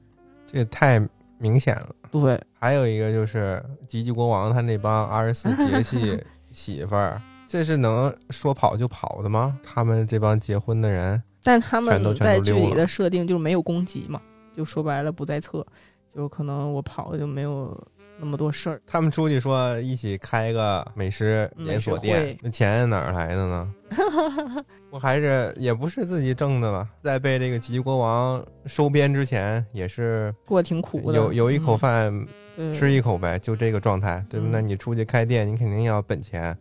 [0.47, 1.05] 这也太
[1.39, 1.95] 明显了。
[2.11, 7.21] 对，还有一个就是吉吉国王他那帮二十四节气 媳妇儿。
[7.49, 9.59] 这是能说跑就跑的吗？
[9.63, 14.21] 他们这帮结婚的人，但他们在剧里的设定就是没有攻击嘛，
[14.55, 15.65] 就说白了不在册，
[16.13, 17.81] 就可能我跑就没有
[18.19, 18.83] 那么多事儿。
[18.87, 23.75] 他们出去说一起开个美食连锁店，那钱哪儿来的呢？
[24.91, 26.89] 我还是也不是自己挣的吧？
[27.03, 32.27] 在被这个吉国王收编之前，也是过挺苦的，有有一口饭
[32.75, 34.47] 吃一口呗，就这个状态，对吧？
[34.51, 36.57] 那你出去开店，你肯定要本钱。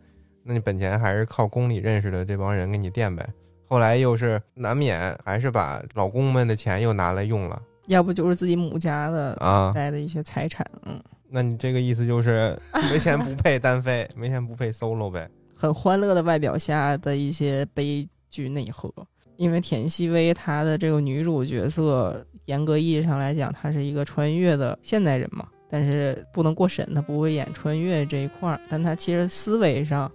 [0.48, 3.28] 那你本钱还是靠宫里认识的这帮人给你垫呗，
[3.68, 12.56] 后来又是难免还是把老公们的钱又拿来用了，要不就是自己母家的啊带的一些财产，嗯，那你这个意思就是
[12.92, 15.28] 没钱不配单飞， 没钱不配 solo 呗？
[15.56, 18.88] 很欢乐的外表下的一些悲剧内核，
[19.34, 30.08] 因为田曦薇她的这个女主角色，严格意义上来讲，她是一个穿越的现代人嘛，但是不能过审，她不会演穿越这一块儿，但她其实思维上。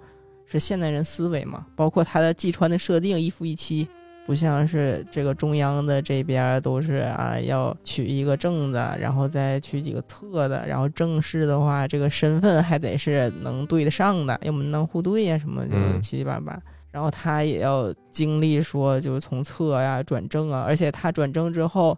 [0.51, 1.65] 是现代人思维嘛？
[1.75, 3.87] 包括他的季川的设定一夫一妻，
[4.25, 16.59] 不像是这个中央的这边都是啊，要娶一个正的，然后再娶几个侧的，然后正式的话，这个身份还得是能对得上的，要门当户对呀什么就七七八八。
[16.91, 21.97] 然后他也要经历说，就是从侧呀转正啊，而且他转正之后。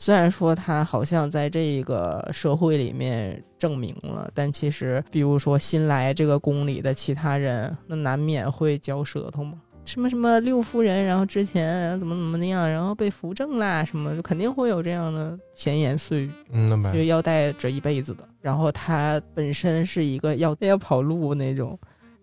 [0.00, 9.54] 虽然说他好像在这个社会里面证明了，但其实，比如说新来这个宫里的其他人，那难免会嚼舌头嘛。
[9.84, 18.22] 什么什么六夫人，然后之前怎么怎么那样，然后被扶正啦，什么就肯定会有这样的闲言碎语，嗯，就要带着一辈子的。
[18.40, 21.76] 然后他本身是一个要要跑路那种。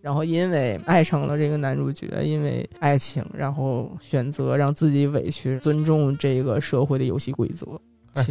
[0.06, 7.66] 然后因为爱上了这个男主角，因为爱情，然后选择让自己委屈，尊重这个社会的游戏规则。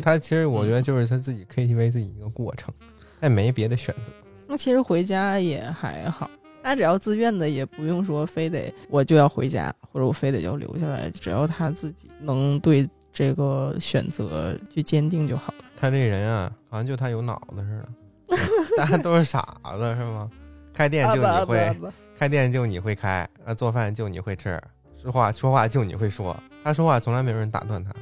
[0.01, 2.73] 他其实我觉得就是他自己 KTV 自己一个过程，
[3.21, 4.13] 他也没别的选择。
[4.47, 6.31] 那其实回家也还好，
[6.63, 15.65] 他只要自愿的，也不用说非得我就要回家，或者我非得要留下来，只要他自己能对这个选择去坚定就好了。
[15.77, 17.85] 他这人啊，好像就他有脑子似
[18.29, 20.31] 的， 大家都是傻子是吗？
[20.75, 21.77] 开店就你会，
[22.19, 24.61] 开店就你会开，啊，做饭就你会吃，
[25.01, 26.37] 说话说话就你会说。
[26.65, 27.93] 他说话从来没有人打断他。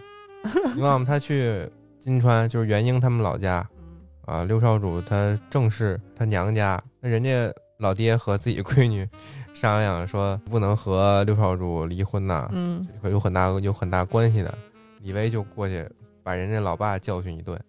[0.75, 1.69] 你忘了他去
[2.01, 3.69] 金川，就是元英他们老家，
[4.25, 9.07] 啊，六少主他正是他娘家，那人家老爹和自己闺女
[9.53, 14.57] 商量说不能和六少主离婚呐，嗯，会有很大有很大关系的。
[15.01, 15.87] 李威就过去
[16.23, 17.61] 把人家老爸教训一顿。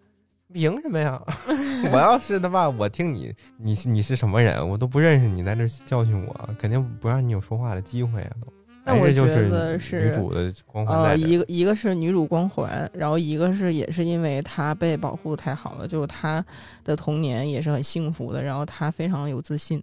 [0.54, 1.22] 凭什么呀？
[1.92, 4.68] 我要是他妈，我听你，你你是什么人？
[4.68, 8.32] 我都不认识你，在这教训我，肯定不让你有说话的机会啊！
[8.39, 8.54] 都。
[8.86, 11.00] 那我觉得是女主的光环。
[11.04, 16.46] 呃，一个一个是女主光环，然后一个是也是因为她被保护的太好了，就是她
[16.84, 19.82] 的童年也是很幸福的，然后她非常有自信。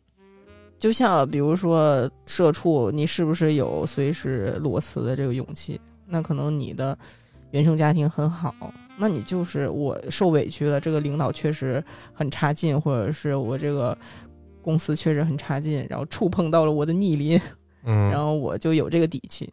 [0.78, 5.80] 就像比如说社畜，你是不是有随时裸辞的这个勇气？
[6.06, 6.96] 那可能你的
[7.50, 8.54] 原生家庭很好。
[8.96, 11.82] 那你就是我受委屈了，这个领导确实
[12.12, 13.96] 很差劲，或者是我这个
[14.60, 17.40] 公司确实很差劲，然后触碰到了我的逆鳞，
[17.84, 19.50] 嗯，然后我就有这个底气，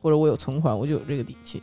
[0.00, 1.62] 或者我有存款，我就有这个底气。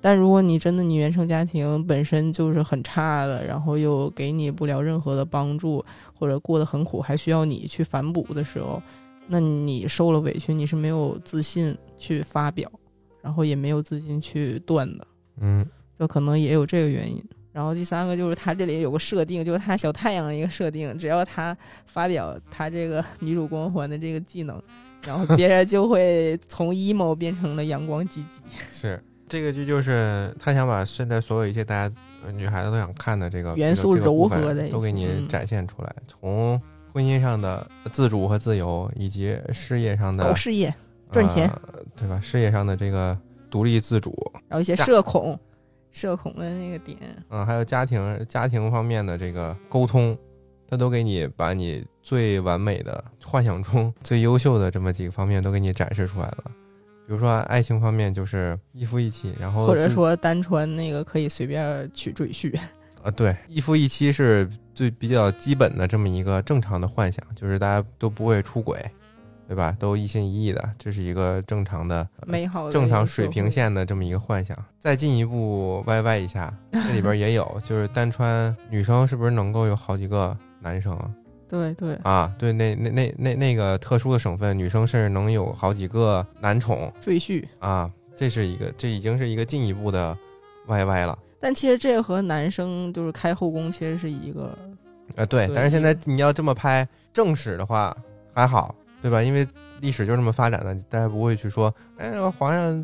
[0.00, 5.82] 但如果你真的你原生家庭本身就是很差的，然后又给你不了任何的帮助，
[6.12, 8.82] 或者过得很苦，还需要你去反哺的时候，
[9.28, 12.70] 那你受了委屈，你是没有自信去发表，
[13.22, 15.06] 然后也没有自信去断的，
[15.40, 15.66] 嗯。
[15.96, 21.56] 就可能也有这个原因，然后第三个就是他这里有个设定，就是他小太阳的一个设定，只要他
[21.86, 24.60] 发表他这个女主光环的这个技能，
[25.06, 28.56] 然后别人就会从 emo 变成了阳光积极。
[28.72, 31.94] 是这个剧就是他想把现在所有一些大家
[32.32, 36.60] 女孩子都想看的这个元素柔和的都给你展现出来，从
[36.92, 40.74] 婚姻上的自主和自由，以及事业上的搞事业
[41.12, 41.48] 赚钱，
[41.94, 42.20] 对吧？
[42.20, 43.16] 事业上的这个。
[43.54, 44.12] 独立自主，
[44.48, 45.38] 然后一些社恐，
[45.92, 46.98] 社恐的那个点，
[47.28, 50.18] 嗯，还有家庭家庭方面的这个沟通，
[50.68, 56.44] 他都给你把你最完美的幻想中最优秀的这么几个方面都给你展示出来了。
[57.06, 62.58] 比如说爱情方面就是一夫一妻，然后或者说单纯那个可以随便去赘婿。
[63.04, 68.84] 啊， 对，一夫一妻是最比较基本的这么一个正常的幻想，就是大家都不会出轨，
[69.46, 69.76] 对吧？
[69.78, 74.56] 都一心一意的，这是一个正常的、美好、正常水平线的这么一个幻想。
[74.78, 81.10] 再进一步歪歪一下，这里边也有， 就是单穿女生是不是能够有好几个男生啊？
[81.46, 90.16] 对对啊，对，那那那那那个特殊的省份，女生甚至能有好几个男宠赘婿啊，这是一个，这已经是一个进一步的
[90.66, 91.16] 歪歪了。
[91.38, 94.56] 但其实这和男生就是开后宫其实是一个，
[95.16, 95.48] 呃，对。
[95.54, 97.94] 但是现在你要这么拍正史的话
[98.32, 98.74] 还好，
[99.04, 99.22] 对吧？
[99.22, 99.46] 因为
[99.82, 102.82] 历史就这么发展的，大家不会去说，哎，皇上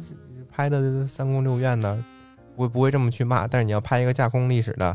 [0.51, 1.97] 拍的三宫六院的，
[2.55, 3.49] 不不会这么去骂。
[3.49, 4.95] 但是你要拍一个架空历史的，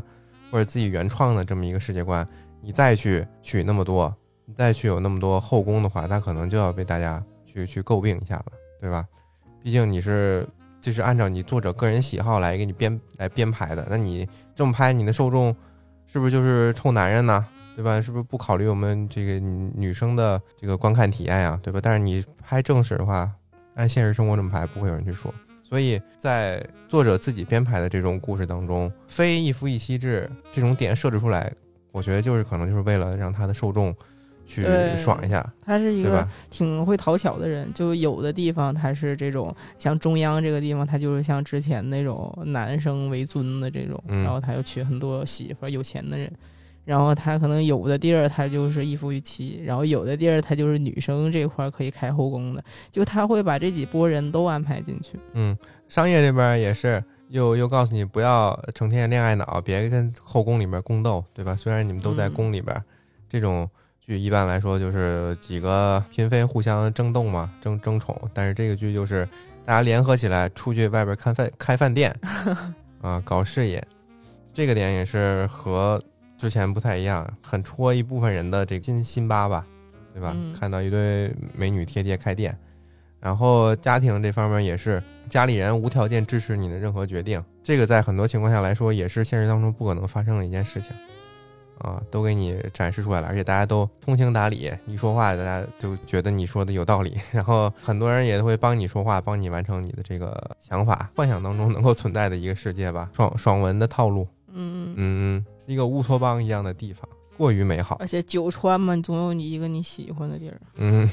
[0.52, 2.24] 或者自己原创的这么一个世界观，
[2.62, 4.14] 你再去取那么多，
[4.44, 9.04] 你再去有那么多后宫的话，那可能就要被大家去去诟病一下了，对吧？
[9.62, 10.46] 毕竟你是。
[10.78, 15.52] 这是按照你作者个人喜好来给你编来编排的，那你这么拍，你的受众
[16.06, 17.44] 是不是就是臭男人呢？
[17.76, 18.00] 对吧？
[18.00, 21.60] 是不是不考虑我们这个女生的这个观看体验呀？
[21.62, 21.78] 对吧？
[21.80, 23.30] 但是你拍正史的话，
[23.74, 25.32] 按现实生活这么拍，不会有人去说。
[25.62, 31.52] 所以在作者自己编排的这种故事当中，非一夫一妻制这种点设置出来，
[31.92, 33.94] 我觉得就是可能就是为了让他的受众。
[34.48, 34.64] 去
[34.96, 37.68] 爽一下，他是一个挺会讨巧的人。
[37.74, 46.32] 就有的地方他是这种，像中央这个地方，他就是像之前那种男生为尊的这种，然后他又娶很多媳妇，有钱的人。
[46.86, 55.18] 然后他可能有的地儿他就是一夫一妻，然后有的地儿他就是女生这块可以开后宫的，就他会把这几波人都安排进去。
[55.34, 55.54] 嗯，
[55.88, 61.54] 商业这边也是又又告诉你不要成天恋爱脑，别跟后宫里面宫斗，对吧？
[61.54, 62.80] 虽然你们都在宫里边，
[63.28, 63.68] 这种。
[64.08, 68.16] 剧一般来说就是几个嫔妃互相争斗嘛，争争宠。
[68.32, 69.28] 但是这个剧就是
[69.64, 72.16] 大家联合起来出去外边开饭开饭店
[73.02, 73.84] 啊，搞事业。
[74.54, 76.00] 这个点也是和
[76.36, 79.66] 之前不太一样，很戳一部分人的这个心心巴吧，
[80.12, 80.36] 对吧？
[80.58, 82.56] 看到一堆美女贴贴开店，
[83.20, 87.42] 然后家庭这方面也是家里人无条件支持你的任何决定。
[87.62, 90.92] 这个在很多情况下来说也是现实当中不可能发生的一件事情。
[91.78, 107.96] 啊，都给你展示出来了，而且大家都通情达理，一说话大家就觉得你说的有道理， 然后很多人也会帮你说话，帮你完成你的这个想法，幻想当中能够存在的一个世界吧，爽爽文的套路，嗯嗯嗯，是一个乌托邦一样的地方，过于美好。
[108.00, 110.60] 而且九川嘛，总有你一个你喜欢的地儿。
[110.76, 111.08] 嗯，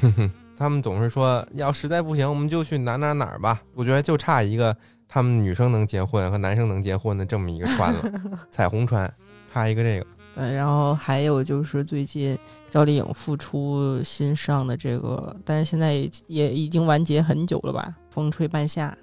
[0.55, 3.61] 他们总是说，要实在不行，我们就去哪哪哪儿吧。
[3.73, 4.75] 我觉得就差一个
[5.07, 8.03] 他们女生能结婚和男生能结婚的这么一个川了，
[8.49, 9.11] 彩虹川，
[9.51, 10.05] 差一个这个。
[10.35, 12.37] 对，然后还有就是最近
[12.71, 17.93] 赵丽颖复出新上的这个，但是现在也也已经完结很久了吧？
[18.09, 18.97] 风吹半夏，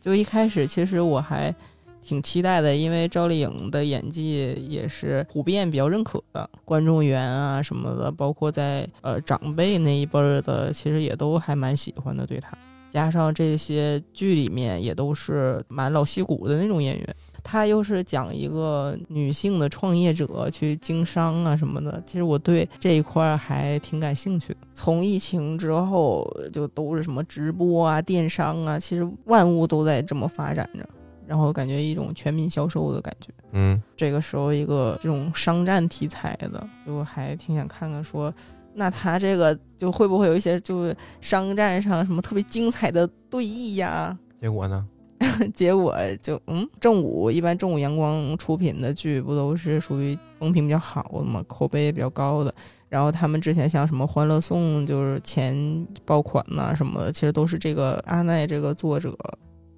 [0.00, 1.54] 就一开始其实我还
[2.06, 12.56] 挺期待的，因为赵丽颖的演技也是普遍比较认可的，观众缘啊什么的，包括在呃长辈那一辈儿的，其实也都还蛮喜欢的对她。
[12.88, 17.16] 加上这些剧里面也都是蛮老戏骨的那种演员。
[17.42, 24.58] 她又是讲一个女性的创业者去经商啊什么的，其实我对这一块还挺感兴趣的。
[24.74, 30.88] 从疫情之后，就都是什么直播啊、电商啊，其实万物都在这么发展着，
[31.26, 33.32] 然后感觉一种全民销售的感觉。
[33.52, 38.32] 嗯，这个时候一个这种商战题材的，就还挺想看看说，
[38.74, 44.16] 那他这个就会不会有一些就是商战上什么特别精彩的对弈呀？
[44.40, 44.86] 结果呢？
[45.54, 52.54] 结果就嗯，正午一般正午阳光出品的剧不都是属于风评比较好的嘛，口碑也比较高的。
[52.88, 59.16] 然后他们之前像什么《欢乐颂》，就是前爆款呐什么的，其实都是这个阿奈这个作者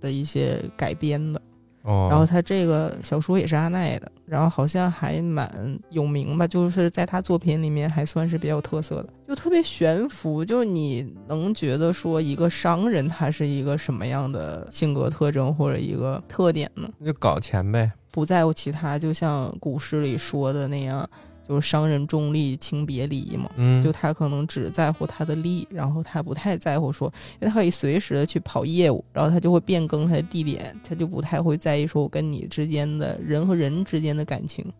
[0.00, 1.40] 的一些改编的。
[1.84, 5.48] 然后他这个小说也是阿奈的，然后好像还蛮
[5.88, 16.86] 有名吧，就是在他作品里面还算是比较有特色的，就特别悬浮，就是你能觉得说一个商人他是一个什么样的性格特征或者一个特点呢？
[17.02, 21.08] 就搞钱呗，不在乎其他，就像古诗里说的那样。
[21.48, 34.70] 就是商人重利轻别离嘛，嗯，就他可能只在乎他的利，然后他不太在乎说，因为他可以随时的去跑业务，然后他就会变更他的地点，他就不太会在意说我跟你之间的人和人之间的感情，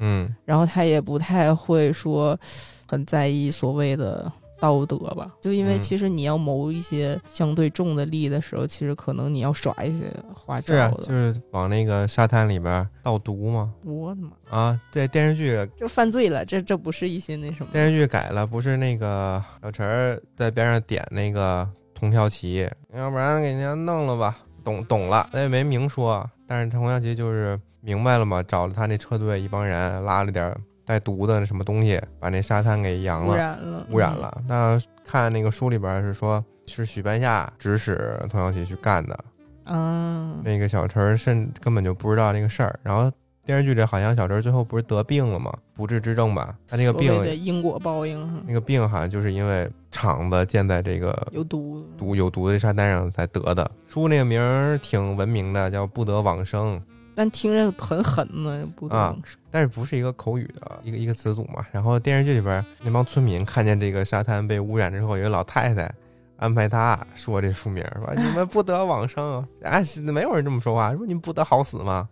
[0.00, 2.38] 嗯，然后他也不太会说
[2.86, 5.34] 很在意所谓的道德吧。
[5.40, 13.72] 就因为嗯其实你要谋一些相对重的利益的时候，其实可能你要耍一些花招是啊，就是往那个沙滩里边倒毒吗。
[13.84, 17.72] 我的妈，啊，这电视剧就犯罪了，这这不是一些那什么？
[17.72, 24.38] 电视剧改了，不是那个小陈儿在边上点那个童小奇，要不然给人家弄了吧？
[24.64, 30.54] 懂懂了，他也没明说，但是童小奇就是明白了嘛，找了他那车队一帮人，拉了点
[30.88, 34.42] 带毒的什么东西，把那沙滩给扬了污了，染了，污染了。
[34.48, 39.18] 那看那个书里边是说，是许半夏指使童小琪去干的，
[39.64, 39.78] 嗯。
[39.78, 43.12] 啊，那个小陈儿甚根本就不知道那个事儿，然后。
[43.44, 45.50] 电视剧里好像小陈儿最后不是得病了吗？
[45.74, 46.54] 不治之症吧？
[46.66, 53.70] 他那个病的因果报应那个病好像就是因为厂子建在这个有毒，毒有毒的沙滩上才得的。
[53.86, 56.78] 书那个名儿挺文明的，叫不得往生，
[57.18, 59.20] 但听着很狠呢，不啊懂。
[59.50, 61.66] 但是不是一个口语的一个一个词组嘛。
[61.72, 65.92] 然后电视剧里边那帮村民看见这个沙滩被污染之后，有一个老太太
[66.36, 72.08] 安排他说这书名儿说 你们不得往生啊，没有人这么说话，说你们不得好死吗？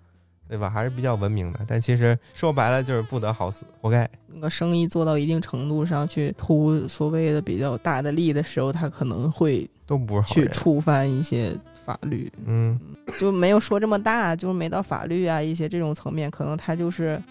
[0.49, 0.69] 对吧？
[0.69, 1.61] 还是比较文明的。
[1.69, 4.11] 但其实说白了就是不得好死，活该。
[4.27, 10.27] 那个生意做到一定程度上去图所谓的比较大的利的时候，他可能会都不是好。
[10.27, 11.53] 去触犯一些
[11.87, 12.77] 法律，嗯，
[13.17, 17.23] 就没有说这么大，就是没到法律啊一些这种层面，可能他就是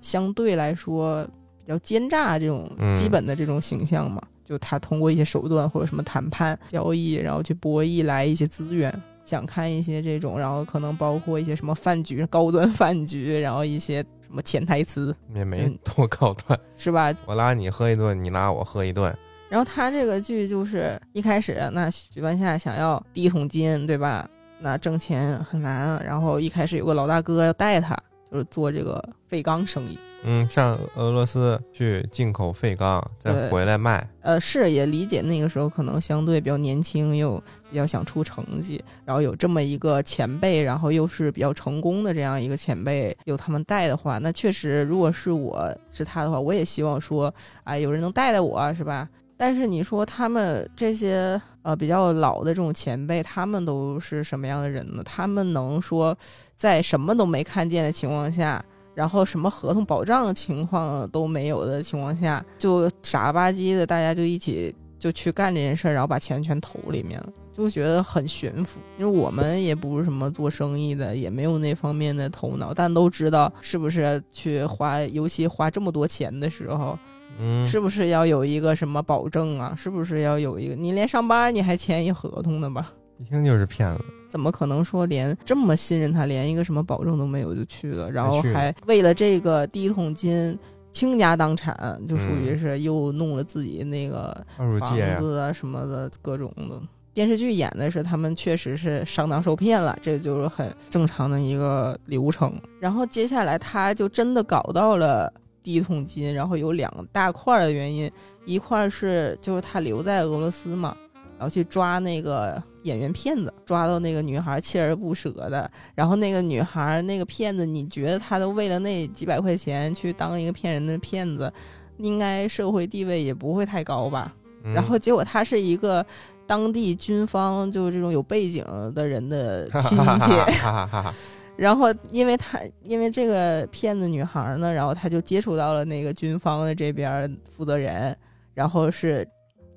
[0.00, 1.24] 相对来说
[1.64, 4.22] 比较奸诈这种嗯基本的这种形象嘛。
[4.44, 9.02] 就他通过一些手段或者什么谈判交易，然后去博弈来一些资源。
[9.24, 16.60] 想看一些这种，然后可能包括一些什么饭局、高端饭局，然后一些什么潜台词，也没多高端。
[16.76, 17.10] 是吧？
[17.24, 19.16] 我拉你喝一顿，你拉我喝一顿。
[19.48, 24.28] 然后他这个剧就是一开始，那许半夏想要第一桶金，对吧？
[24.60, 26.02] 那挣钱很难。
[26.04, 27.96] 然后一开始有个老大哥要带他，
[28.30, 29.98] 就是做这个废钢生意。
[30.26, 34.08] 嗯，上俄罗斯去进口废钢，再回来卖。
[34.22, 37.36] 呃，是也理解那个时候可能相对比较年轻，又
[37.70, 47.32] 比较想出成绩，然后有这么一个前辈，然后又是比较成功的这样一个前辈，有他们带的话，那确实，如果是我是他的话，我也希望说，
[47.64, 49.06] 哎，有人能带带我，是吧？
[49.36, 55.02] 但是你说他们这些呃比较老的这种前辈，他们都是什么样的人呢？
[55.04, 56.16] 他们能说
[56.56, 58.64] 在什么都没看见的情况下？
[58.94, 68.78] 然后什么合同保障情况都没有的情况下，就傻了吧唧的，大家就一起就去干这件事儿，然后把钱全投里面了，就觉得很悬浮。
[68.96, 76.96] 因为我们也不是什么做生意的，也没有那方面的头脑，但都知道是不是去花，尤其花这么多钱的时候，
[77.38, 79.74] 嗯，是不是要有一个什么保证啊？
[79.76, 80.74] 是不是要有一个？
[80.74, 82.92] 你连上班你还签一合同呢吧？
[83.18, 84.04] 一听就是骗子。
[84.28, 88.10] 怎么可能说连这么信任他，连一个什么保证都没有就去了？
[88.10, 90.58] 然后还为了这个第一桶金
[90.90, 96.80] 倾家荡产，就属于嗯是又弄了自己那个房，子啊什么的各种的。
[97.12, 102.52] 电视剧演的是他们确实是上当受骗了，这就是很正常的一个流程。
[102.80, 105.32] 然后接下来他就真的搞到了
[105.64, 108.08] 第一桶金，然后有两大块儿的原因，
[108.44, 110.94] 一块儿是就是他留在俄罗斯嘛，
[111.38, 121.50] 然后去抓那个演员骗子，抓到那个女孩锲而不舍的，然后那个女孩那个骗子，你觉得他都为了那几百块钱去当一个骗人的骗子，
[121.96, 124.32] 应该社会地位也不会太高吧？
[124.66, 126.04] 嗯然后结果他是一个
[126.46, 131.14] 当地军方，就是这种有背景的人的亲戚，哈哈哈哈，
[131.56, 138.16] 然后因为他因为这个骗子女孩呢，然后他就接触到了那个军方的这边负责人，
[138.54, 139.26] 然后是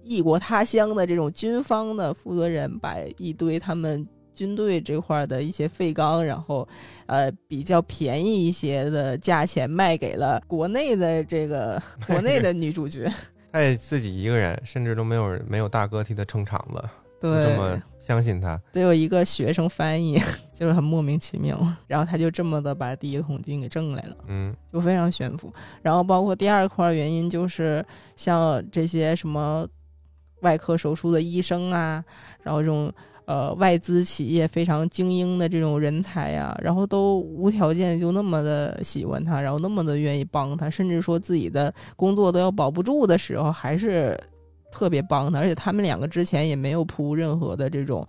[0.03, 6.67] 异国他乡的这种军方的负责人，把一堆他们军队这块的一些废钢，然后
[7.05, 13.11] 呃比较便宜一些的价钱卖给了国内的这个国内的女主角，
[13.51, 16.83] 他也自己一个人，甚至都没有没有大哥替他撑场子，
[17.19, 18.61] 对，这么相信他。
[18.71, 20.21] 得有一个学生翻译，
[20.53, 21.59] 就是很莫名其妙。
[21.87, 25.51] 然后他就这么的把第一桶金给挣来了，嗯就非常悬浮。
[25.81, 27.83] 然后包括第二块原因就是
[28.15, 29.67] 像这些什么
[30.41, 32.03] 外科手术的医生啊，
[32.43, 32.93] 然后这种
[33.25, 44.17] 呃外资企业非常精英的这种人才呀、然后都无条件就那么的喜欢他，然后那么的愿意帮他，甚至说自己的工作都要保不住的时候，还是
[44.71, 45.39] 特别帮他。
[45.39, 48.05] 而且他们两个之前也没有铺任何的这种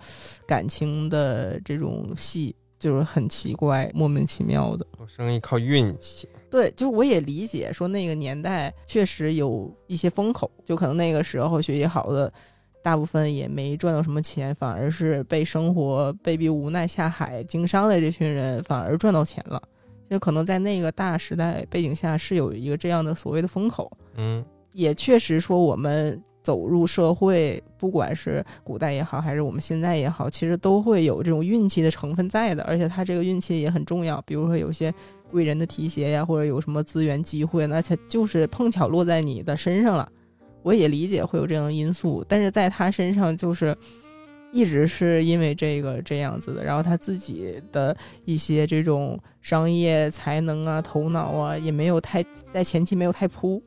[0.46, 4.86] 感情的这种戏，就是很奇怪、莫名其妙的。
[4.96, 6.28] 做生意靠运气。
[6.50, 12.32] 对，就是我也理解，说那个年代确实有一些风口，就可能那个时候学习好的，
[12.82, 19.62] 大部分也没赚到什么钱，反而是被生活被逼无奈下海经商的这群人反而赚到钱了。
[20.08, 24.42] 就可能在那个大时代背景下是有一个这样的所谓的风口，嗯
[24.72, 26.18] 也确实说我们
[26.48, 34.18] 走入社会，不管是古代也好，还是我们现在也好，其实都会有这种运气的成分在的，而且他这个运气也很重要。
[34.22, 34.90] 比如说有些
[35.30, 40.10] 贵人的提携呀，或者有什么资源机会，那他就是碰巧落在你的身上了。
[40.62, 43.76] 我也理解会有这样的因素，但是在他身上就是
[44.50, 47.94] 一直是因为这个这样子的，然后他自己的
[48.24, 53.62] 一些这种商业才能啊、头脑啊，也没有太在前期没有太铺，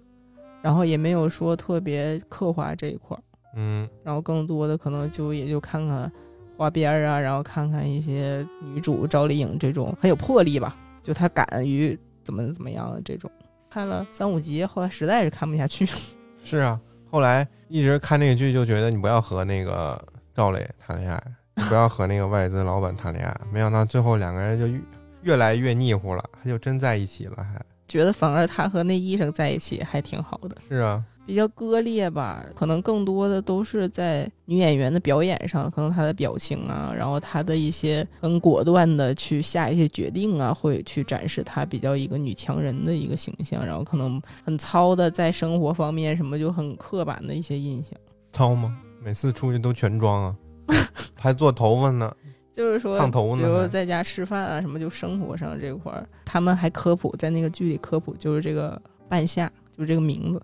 [0.61, 3.21] 然后也没有说特别刻画这一块儿，
[3.55, 6.11] 嗯然后更多的可能就也就看看
[6.57, 13.29] 花边儿啊，然后看看一些女主赵丽颖这种很有魄力吧，就她敢于怎么怎么样的这种。
[13.69, 15.87] 看了三五集，后来实在是看不下去。
[16.43, 16.79] 是啊。
[17.09, 20.01] 后来一直看那个剧，就觉得你不要和那个
[20.33, 21.21] 赵磊谈恋爱，
[21.55, 23.41] 你不要和那个外资老板谈恋爱。
[23.51, 24.81] 没想到最后两个人就越
[25.23, 27.61] 越来越腻乎了，他就真在一起了，还
[27.91, 31.03] 觉得反而他和那医生在一起还挺好的，是啊。
[31.23, 47.93] 比较割裂吧，可能更多的都是在女演员的表演上，可能她的表情啊，然后她的一些很果断的去下一些决定啊，会去展示她比较一个女强人的一个形象，然后可能很糙的在生活方面什么就很刻板的一些印象。
[48.33, 48.75] 糙吗？
[49.01, 50.35] 每次出去都全妆啊，
[51.13, 52.13] 还做头发呢，
[52.53, 60.41] 就是说，烫头呢比如在家吃饭啊什么，就生活上这块儿，他们还科普，在那个剧里科普，就是这个半夏，就是这个名字，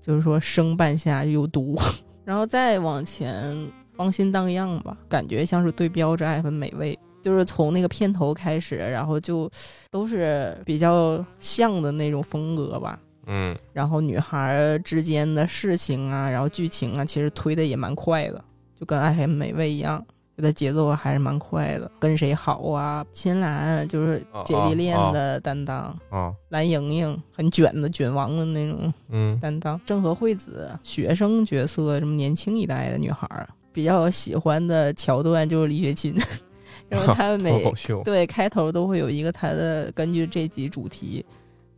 [0.00, 1.78] 就是说生半夏有毒，
[2.24, 6.98] 然后再往前芳心荡漾吧，感觉像是对标着爱很美味。
[7.22, 9.50] 就是从那个片头开始，然后就
[9.90, 13.00] 都是比较像的那种风格吧。
[13.26, 18.44] 嗯然后女孩儿之间的事情啊，然后剧情啊，其实推的也蛮快的，
[18.78, 20.04] 就跟《爱很美味》一样，
[20.36, 21.90] 它的节奏还是蛮快的。
[21.98, 23.04] 跟谁好啊？
[23.12, 36.16] 秦岚就是姐弟恋的担当，啊蓝盈莹很卷的卷王的那种嗯担当，郑和惠子学生角色，什么年轻一代的女孩儿，比较喜欢的桥段就是李雪琴，
[36.88, 37.72] 然后他们每，
[38.04, 41.24] 对，开头都会有一个他的根据这集主题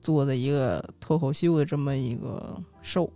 [0.00, 3.08] 做的一个脱口秀的这么一个 show。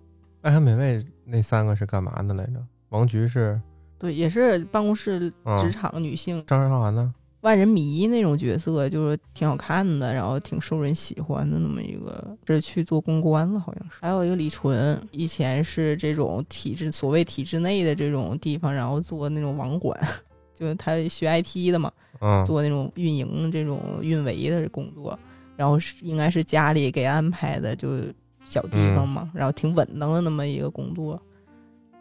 [0.43, 2.65] 爱很美味那三个是干嘛的来着？
[2.89, 3.61] 王菊是
[4.01, 7.15] 对，也是办公室嗯职场女性、张韶涵呢？
[7.43, 13.97] 万人迷那种角色，就是挺好看的，然后挺受人喜欢的那么一个，是去做公关了，好像是。
[14.01, 19.99] 还有一个李纯，以前是这种体制所谓体制内的这种地方，然后做那种网管，
[20.55, 21.91] 就是他学 IT 的嘛，
[22.21, 25.19] 嗯做那种运营、这种运维的工作，
[25.57, 31.19] 然后是应该是家里给安排的，就是小地方嘛，然后挺稳当的那么一个工作，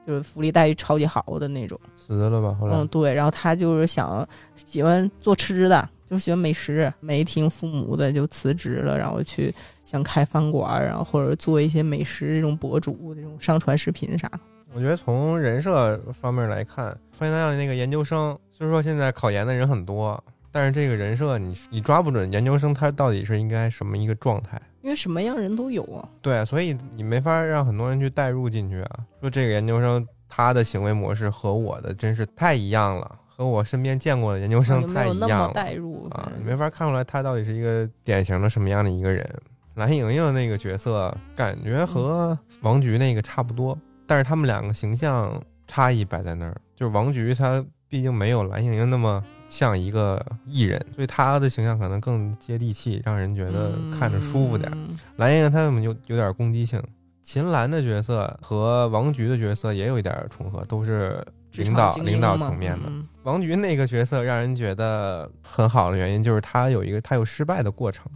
[0.09, 1.79] 就是福利待遇超级好的那种。
[1.93, 2.57] 辞了吧？
[2.59, 9.53] 后来嗯，对，然后他就是想喜欢做吃的，就是喜欢美食，没听父母的就辞职了，然后去
[9.85, 14.39] 想开饭馆儿，然后或者做一些美食这种博主，这种上传视频啥的。
[14.73, 24.59] 我觉得从人设方面来看，发现他的那个研究生，虽说现在考研的人很多，但是这个人设你你抓不准研究生他到底是应该什么一个状态。
[24.81, 28.99] 因为什么样人都有啊，对，所以你没法让很多人去代入进去啊。
[29.21, 36.07] 说这个研究生他的行为模式和我的真是太一样了，和我身边见过的研究有生没有那么太一样了代入？
[36.11, 39.27] 啊没法看出来他到底是一个典型的什么样的一个人。
[39.75, 54.71] 蓝莹莹那个角色感觉和王菊那个差不多，但是他们两个形象差异摆在那儿，就是王菊她毕竟没有蓝莹莹那么像一个艺人，所以他的形象可能更接地气，让人觉得看着舒服点
[55.17, 56.81] 蓝莹莹她怎么有有点攻击性？
[57.21, 61.21] 秦岚的角色和王菊的角色也有一点重合，都是
[61.53, 62.87] 领导领导层面的。
[62.87, 68.09] 嗯王菊那个角色让人觉得很好的原因，就是他有一个他有失败的过程。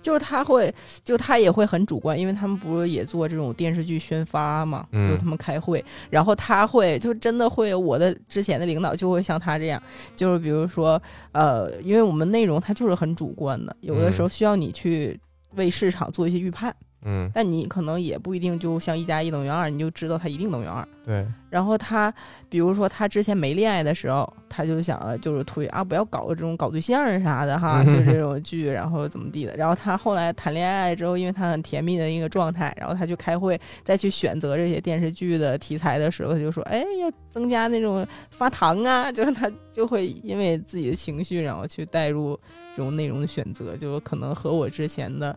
[0.00, 0.72] 就是他会，
[1.04, 9.82] 就他也会很主观，因为他们不是也做这种电视剧宣发嘛，嗯就是他们开会，然后他会就真的会，我的之前的领导就会像他这样，
[10.16, 11.00] 就是比如说，
[11.32, 15.18] 呃，因为我们内容它就是很主观的，有的时候需要你去
[15.56, 16.87] 为市场做一些预判，嗯，
[17.32, 20.86] 但你可能也不一定就像一加一等于二，你就知道它一定等于二。
[21.04, 22.12] 对，然后他，
[22.50, 29.56] 比如说他之前没恋爱的时候，他就想呃就是推啊，不要搞这种搞对象啥的哈，就这种剧，然后怎么地的。
[29.56, 42.38] 然后他后来谈恋爱之后，因为他很甜蜜的一个状态，然后他去开会，再去选择这些电视剧的题材的时候，他就说，哎，要增加那种发糖啊，就是他就会因为自己的情绪，然后去带入
[42.76, 45.34] 这种内容的选择，就可能和我之前的，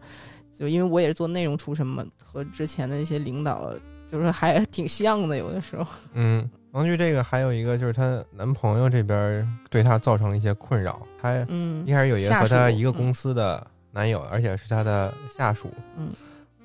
[0.62, 3.74] 就因为我也是做内容出身嘛，和之前的一些领导。
[4.08, 5.88] 就是还挺像的，有的时候。
[6.12, 16.10] 嗯，王菊这个还有一个就是她男朋友这边对她造成了一些困扰，她嗯一开始有一个和她一个公司的男友，而且是她的下属，嗯，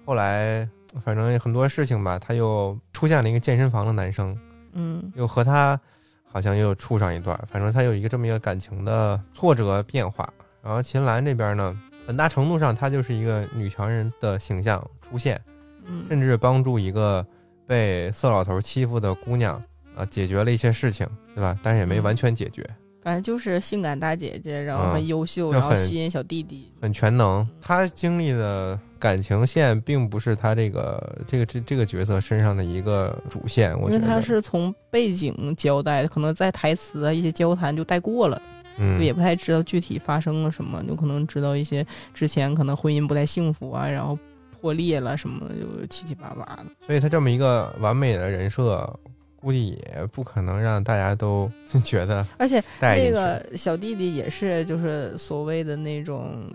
[0.05, 0.69] 后来
[1.05, 4.37] 反正很多事情吧，她又出现了一个健身房的男生，
[4.73, 5.81] 嗯又和他
[6.25, 10.29] 好像又处上一段，反正她有一个这么一个感情的挫折变化。
[10.65, 15.41] 然后秦岚这边呢，很大程度上她就是一个女强人的形象出现，
[15.87, 17.27] 嗯甚至帮助一个
[17.67, 19.61] 被色老头欺负的姑娘
[19.97, 21.59] 啊解决了一些事情，对吧？
[21.63, 22.65] 但是也没嗯完全解决，
[23.03, 26.73] 反正就是性感大姐姐，然后嗯很优秀，就然后吸引小弟弟。
[26.81, 27.47] 很全能。
[27.61, 38.41] 她经历的感情线并不是她这个这个这这个角色身上的一个主线，我觉得因为他是从背景交代，可能在台词啊一些交谈就带过了，
[38.79, 44.19] 嗯就也不太知道具体发生了什么，就可能知道一些之前可能婚姻不太幸福啊，然后
[44.61, 46.67] 破裂了什么，就七七八八的。
[46.87, 48.89] 所以他这么一个完美的人设，
[49.37, 51.51] 估计也不可能让大家都
[51.85, 56.51] 觉得而且带进去那个小弟弟也是，就是所谓的那种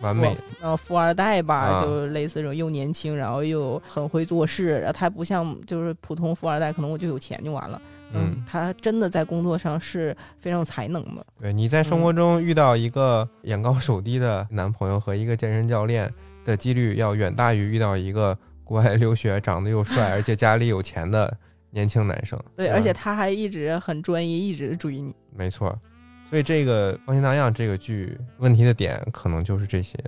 [0.00, 0.36] 完美。
[0.60, 7.80] 呃富二代吧，啊就类似这种又年轻，然后又很会做事，然后他不像就是普通富二代，可能我就有钱就完了。
[8.16, 11.26] 嗯，他真的在工作上是非常有才能的。
[11.40, 16.08] 对，你在生活中遇到一个眼高手低的男朋友和一个健身教练
[16.44, 21.36] 的几率，要远大于遇到一个国外留学、长得又帅而且家里有钱的
[21.70, 22.38] 年轻男生。
[22.56, 25.12] 对，吧而且他还一直很专一，一直追你。
[25.34, 25.76] 没错，
[26.30, 29.98] 所以这个《放心大样》这个剧问题的点可能就是这些，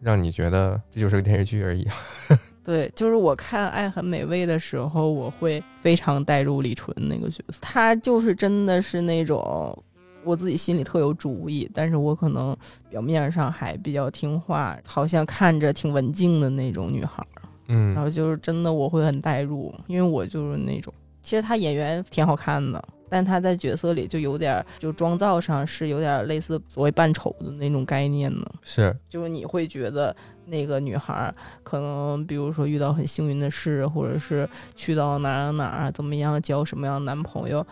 [0.00, 1.86] 让你觉得这就是个电视剧而已。
[2.64, 9.76] 对，就是我看《爱很美味》的时候，我会非常带入李纯那个角色，她就是真的是那种
[10.24, 12.56] 我自己心里特有主意，但是我可能
[12.88, 17.22] 表面上还比较听话，好像看着挺文静的那种女孩
[17.68, 17.92] 嗯。
[17.92, 20.90] 然嗯后就是真的我会很代入，因为我就是那种，
[21.22, 28.44] 其实她演员挺好看的，但她在角色里就有点儿，就妆造上是有点儿类似所谓扮丑的那种概念呢。
[28.62, 30.14] 是，就是你会觉得
[30.46, 37.64] 那个女孩儿可能，比如说遇到很幸运的事，或者是去到哪儿哪儿怎么样，交什么样的男朋友，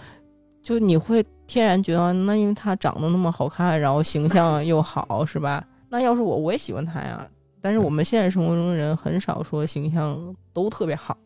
[0.62, 5.64] 就你会天然觉得，那因为她长得那么好看，然后形象 又好，是吧？
[5.88, 7.28] 那要是我，我也喜欢她呀。
[7.60, 11.16] 但是我们现实生活中的人很少说形象都特别好，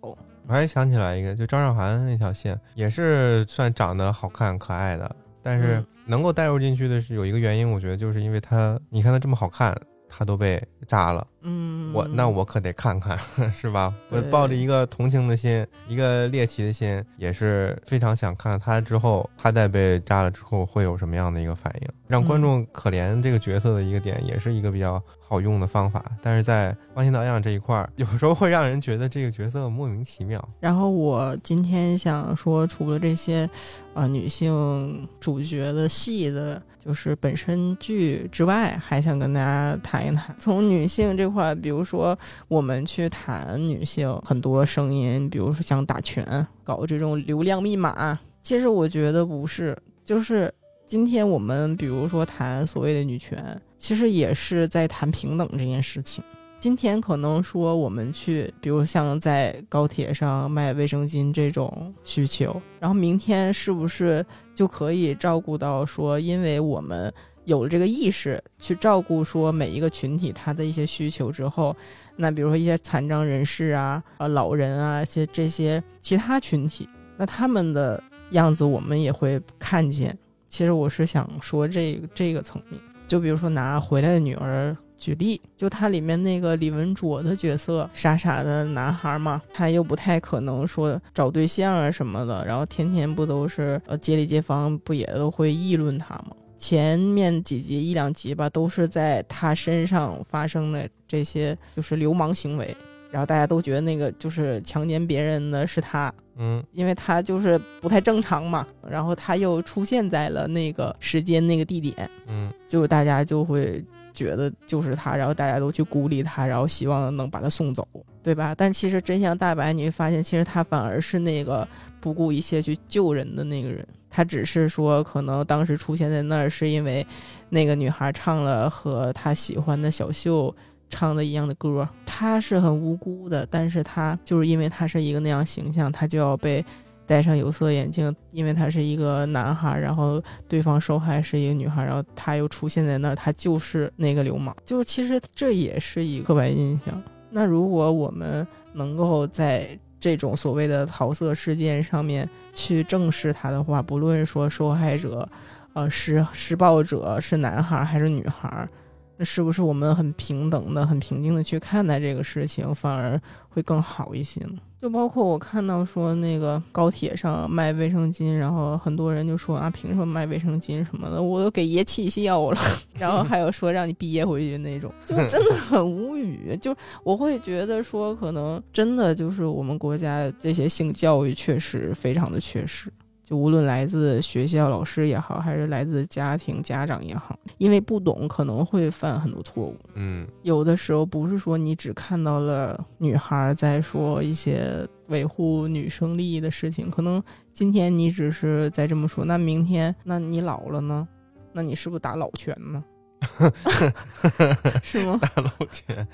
[0.46, 5.86] 我还想起来一个，就张韶涵那条线也是算长得好看可爱的，但是嗯。
[6.08, 9.76] 能够带入进去的是有一个原因，我觉得就是因为她，你看她这么好看，
[10.08, 13.18] 她都被扎了，嗯，我那我可得看看，
[13.50, 13.92] 是吧？
[14.10, 26.04] 我抱着一个同情的心，一个猎奇的心，也是非常想看看她之后，她在被扎了之后会有什么样的一个反应，让观众可怜这个角色的一个点，也是一个比较好用的方法。
[26.22, 30.46] 但是在方心导样这一块儿，有时候会让人觉得这个角色莫名其妙。
[30.60, 33.48] 然后我今天想说，除了这些，
[33.94, 42.16] 呃，女性主角的戏的，就是本身剧之外，还想跟大家谈一谈从女性这块，比如说
[42.46, 50.52] 我们去谈女性很多声音，比如说像打拳、搞这种流量密码，其实我觉得不是，就是
[50.86, 56.24] 今天我们比如说谈所谓的女权，其实也是在谈平等这件事情。
[56.58, 64.26] 今天可能说我们去，比如像在高铁上卖卫生巾这种需求，然后明天是不是
[64.56, 67.14] 就可以照顾到说，因为我们
[67.44, 71.72] 有了这个意识，去照顾说每一个群体他的一些需求之后，
[72.16, 80.18] 那比如说一些残障人士啊、呃老人啊，一些这些其他群体，那他们的样子我们也会看见。
[80.48, 96.36] 其实我是想说这这个层面，就比如说拿回来的女儿举例，就它里面那个李文卓的角色，傻傻的男孩嘛，他又不太可能说找对象啊什么的，然后天天不都是呃街里街坊不也都会议论他吗？
[96.58, 102.74] 前面几集一两集吧，都是在他身上发生的这些就是流氓行为，
[103.10, 117.86] 然后大家都觉得那个就是强奸别人的是他，嗯因为他就是不太正常嘛，然后他又出现在了那个时间那个地点，嗯就是大家就会觉得就是他，然后大家都去孤立他，然后希望能把他送走，
[118.22, 118.54] 对吧？
[118.54, 121.66] 但其实真相大白，你会发现，其实他反而是那个
[122.00, 123.86] 不顾一切去救人的那个人。
[124.08, 127.06] 他只是说，可能当时出现在那儿，是因为
[127.50, 130.54] 那个女孩唱了和他喜欢的小秀
[130.88, 136.64] 唱的一样的歌，他是很无辜的，但是他就是因为他是一个那样形象，他就要被
[137.06, 147.02] 戴上有色眼镜，因为他是一个男孩，然后对方受害是一个女孩，然后他又出现在那儿，他就是那个流氓，就其实这也是一个刻板印象。
[147.30, 155.28] 那如果我们能够在这种所谓的桃色事件上面去正视他的话，不论说受害者，
[155.74, 158.68] 呃，施施暴者是男孩还是女孩，
[159.16, 164.58] 那是不是我们很平等的、很平静的去看待这个事情，反而会更好一些呢？
[164.78, 171.20] 就包括我看到说那个高铁上卖卫生巾，然后很多人就说啊，凭什么卖卫生巾什么的？
[171.20, 172.58] 我都给爷气笑了。
[172.94, 176.56] 然后还有说让你憋回去那种，就 真的很无语。
[176.60, 182.92] 就我会觉得说，可能真的就是我们国家这些性教育确实非常的缺失。
[183.26, 189.76] 就无论来自学校老师也好，还是来自家庭家长也好，因为不懂可能会犯很多错误。
[189.94, 197.20] 嗯，有的时候不是说你只看到了女孩在说一些维护女生利益的事情，可能
[197.52, 201.08] 今天你只是在这么说，那明天那你老了呢？
[201.52, 202.84] 那你是不是打老拳呢？
[204.84, 205.18] 是吗？
[205.20, 206.06] 打老拳。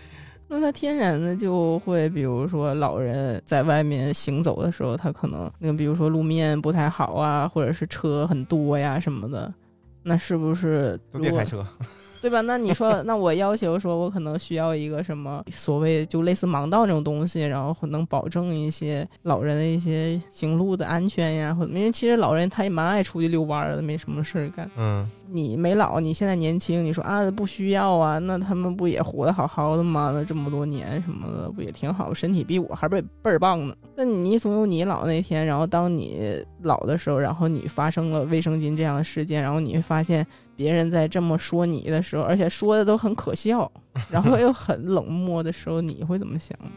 [0.54, 9.50] 那它天然的就会，比如说老人在外面行走的时候，他可能那，比如说路面不太好啊，或者是车很多呀什么的，
[10.02, 11.66] 那是不是都别开车？
[12.22, 12.40] 对吧？
[12.42, 24.70] 那你说， 那我要求说，我可能需要一个什么所谓就类似盲道这种东西，然后能保证一些老人的一些行路的安全呀，或者因为其实老人他也蛮爱出去遛弯的，没什么事儿干。
[24.76, 30.12] 嗯，你没老，你现在年轻，你说啊不需要啊，那他们不也活得好好的吗？
[30.14, 33.74] 那这么多年什么的不也挺好，身体比我还倍倍儿棒呢。
[33.96, 40.24] 那你总有你老那天，然后当你老的时候，然后你发生了卫生巾这样的事件，然后你会发现。
[40.62, 43.68] 别人在这么说你的时候，而且说的都很可笑，
[44.08, 46.70] 然后又很冷漠的时候，你会怎么想呢？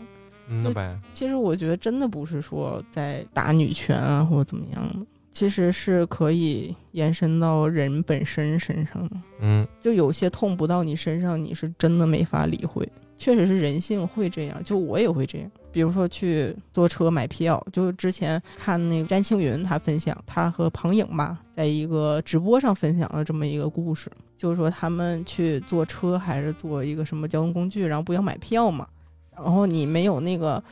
[1.13, 5.05] 其实我觉得真的不是说在打女权啊，或者怎么样的，
[5.35, 9.17] 其实是可以延伸到人本身身上的。
[9.41, 12.87] 嗯，就有些痛不到你身上，你是真的没法理会。
[13.17, 15.51] 确实是人性会这样，就我也会这样。
[15.73, 28.87] 比如说去坐车买票，就之前看那个詹青云他分享，他和庞颖吧，在一个直播上分享了这么一个故事，就是说他们去坐车还是坐一个什么交通工具，然后不要买票嘛，
[29.35, 30.63] 然后你没有那个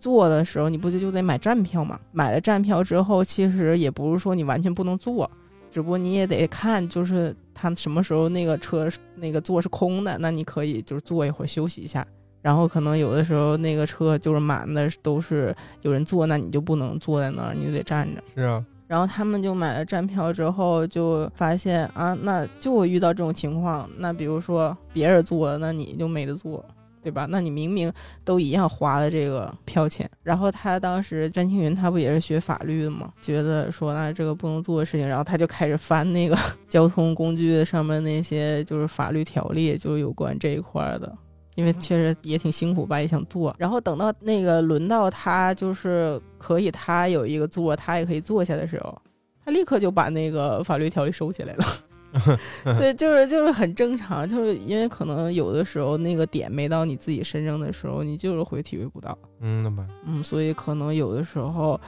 [0.00, 2.00] 坐的时候，你不就就得买站票嘛？
[2.10, 5.30] 买了站票之后，其实也不是说你完全不能坐，
[5.70, 12.04] 只不过你也得看，就是他什么时候那个车那个座是空的，那你可以就是坐一会儿休息一下。
[12.42, 18.22] 然后可能有的时候那个车就是满的，都是有人坐，那你就不能坐在那儿，你就得站着。
[18.34, 18.64] 是啊。
[18.86, 23.88] 然后他们就买了站票之后，就发现啊，那就会遇到这种情况。
[23.98, 26.64] 那比如说别人坐，那你就没得坐，
[27.02, 27.26] 对吧？
[27.30, 27.92] 那你明明
[28.24, 30.08] 都一样花了这个票钱。
[30.22, 33.12] 然后他当时詹青云他不也是学法律的吗？
[33.20, 36.36] 觉得说那这个不能做的事情，然后他就开始翻那个
[36.68, 41.16] 交通工具上面那些就是法律条例，就是有关这一块的。
[41.56, 43.54] 因为确实也挺辛苦吧，也想做。
[43.58, 49.02] 然后等到那个轮到他，就是可以他有一个座，他也可以坐下的时候，
[49.44, 51.64] 他立刻就把那个法律条例收起来了。
[52.78, 59.16] 对，就是就是很正常，就是因为可能有的时候那个点没到你自己身上的时候，你就是会体会不到。
[59.40, 61.80] 嗯，那么嗯，所以可能有的时候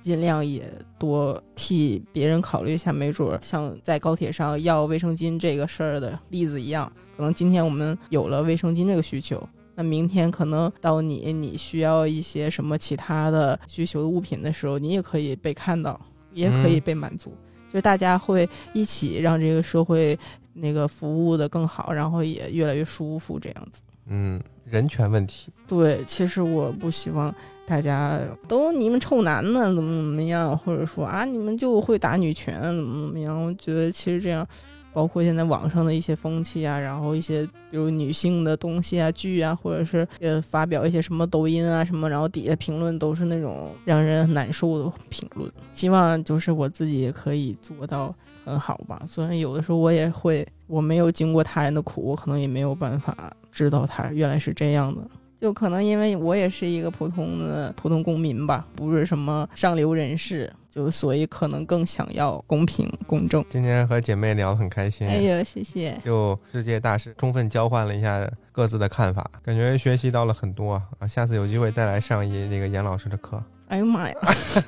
[0.00, 6.90] 尽量也多替别人考虑一下，没准像在高铁上要卫生巾这个事儿的例子一样。
[7.16, 9.40] 可能今天我们有了卫生巾这个需求，
[9.74, 16.00] 那明天可能到你你需要一些什么其他的需求的物品的时候，你也可以被看到，
[16.32, 17.32] 也可以被满足，
[17.74, 20.16] 就是大家会一起让这个社会
[20.52, 23.82] 那个服务的更好，然后也越来越舒服这样子。
[24.06, 25.50] 嗯，人权问题。
[25.66, 27.34] 对，其实我不希望
[27.66, 33.44] 大家都你们臭男的怎么怎么样，或者说啊你们就会打女权怎么怎么样？
[33.44, 34.46] 我觉得其实这样。
[34.94, 45.50] 包括现在网上的一些风气啊，然后一些比如女性的东西啊、剧啊，或者是呃发表一些什么抖音啊什么，然后底下评论都是那种让人难受的评论。
[45.72, 48.14] 希望就是我自己也可以做到
[48.44, 49.02] 很好吧。
[49.08, 55.02] 虽然有的时候我也会，我没有经过他人的苦，我可能也没有办法知道他原来是这样的。
[55.40, 63.44] 就可能因为我也是一个普通的普通公民吧，不是什么上流人士，就所以可能更想要公平公正。
[63.48, 65.96] 今天和姐妹聊得很开心，哎呦，谢谢。
[66.04, 71.06] 就世界大事，充分交换了一下各自的看法，感觉学习到了很多啊！
[71.06, 73.40] 下次有机会再来上一那个严老师的课。
[73.68, 74.16] 哎呦妈呀！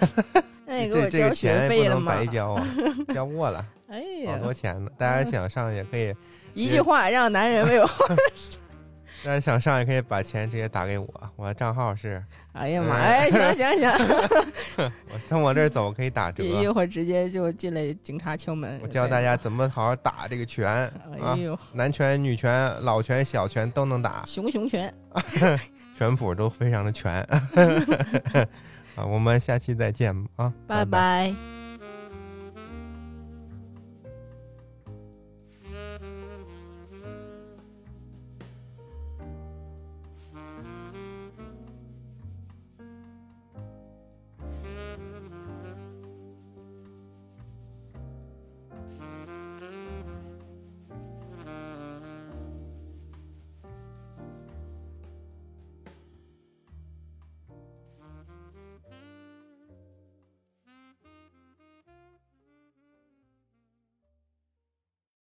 [0.64, 2.64] 那这这个钱不能白交啊，
[3.12, 3.66] 交过了。
[3.88, 4.88] 哎呀，好多钱呢！
[4.96, 6.14] 大家想上也可以。
[6.54, 7.90] 一句话让男人为我。
[9.26, 12.22] 但是想上也可以把钱直接打给我，我账号是。
[12.52, 12.94] 哎呀妈！
[12.94, 13.90] 哎，行行行，
[15.10, 16.44] 我从我这儿走可以打折。
[16.44, 18.78] 一会儿直接就进来警察敲门。
[18.80, 20.88] 我教大家怎么好好打这个拳
[21.20, 24.22] 哎呦，男拳、女拳、老拳、小拳都能打。
[24.26, 24.94] 熊熊拳，
[25.98, 27.20] 拳谱都非常的全。
[28.94, 30.52] 啊，我们下期再见啊！
[30.68, 31.55] 拜拜。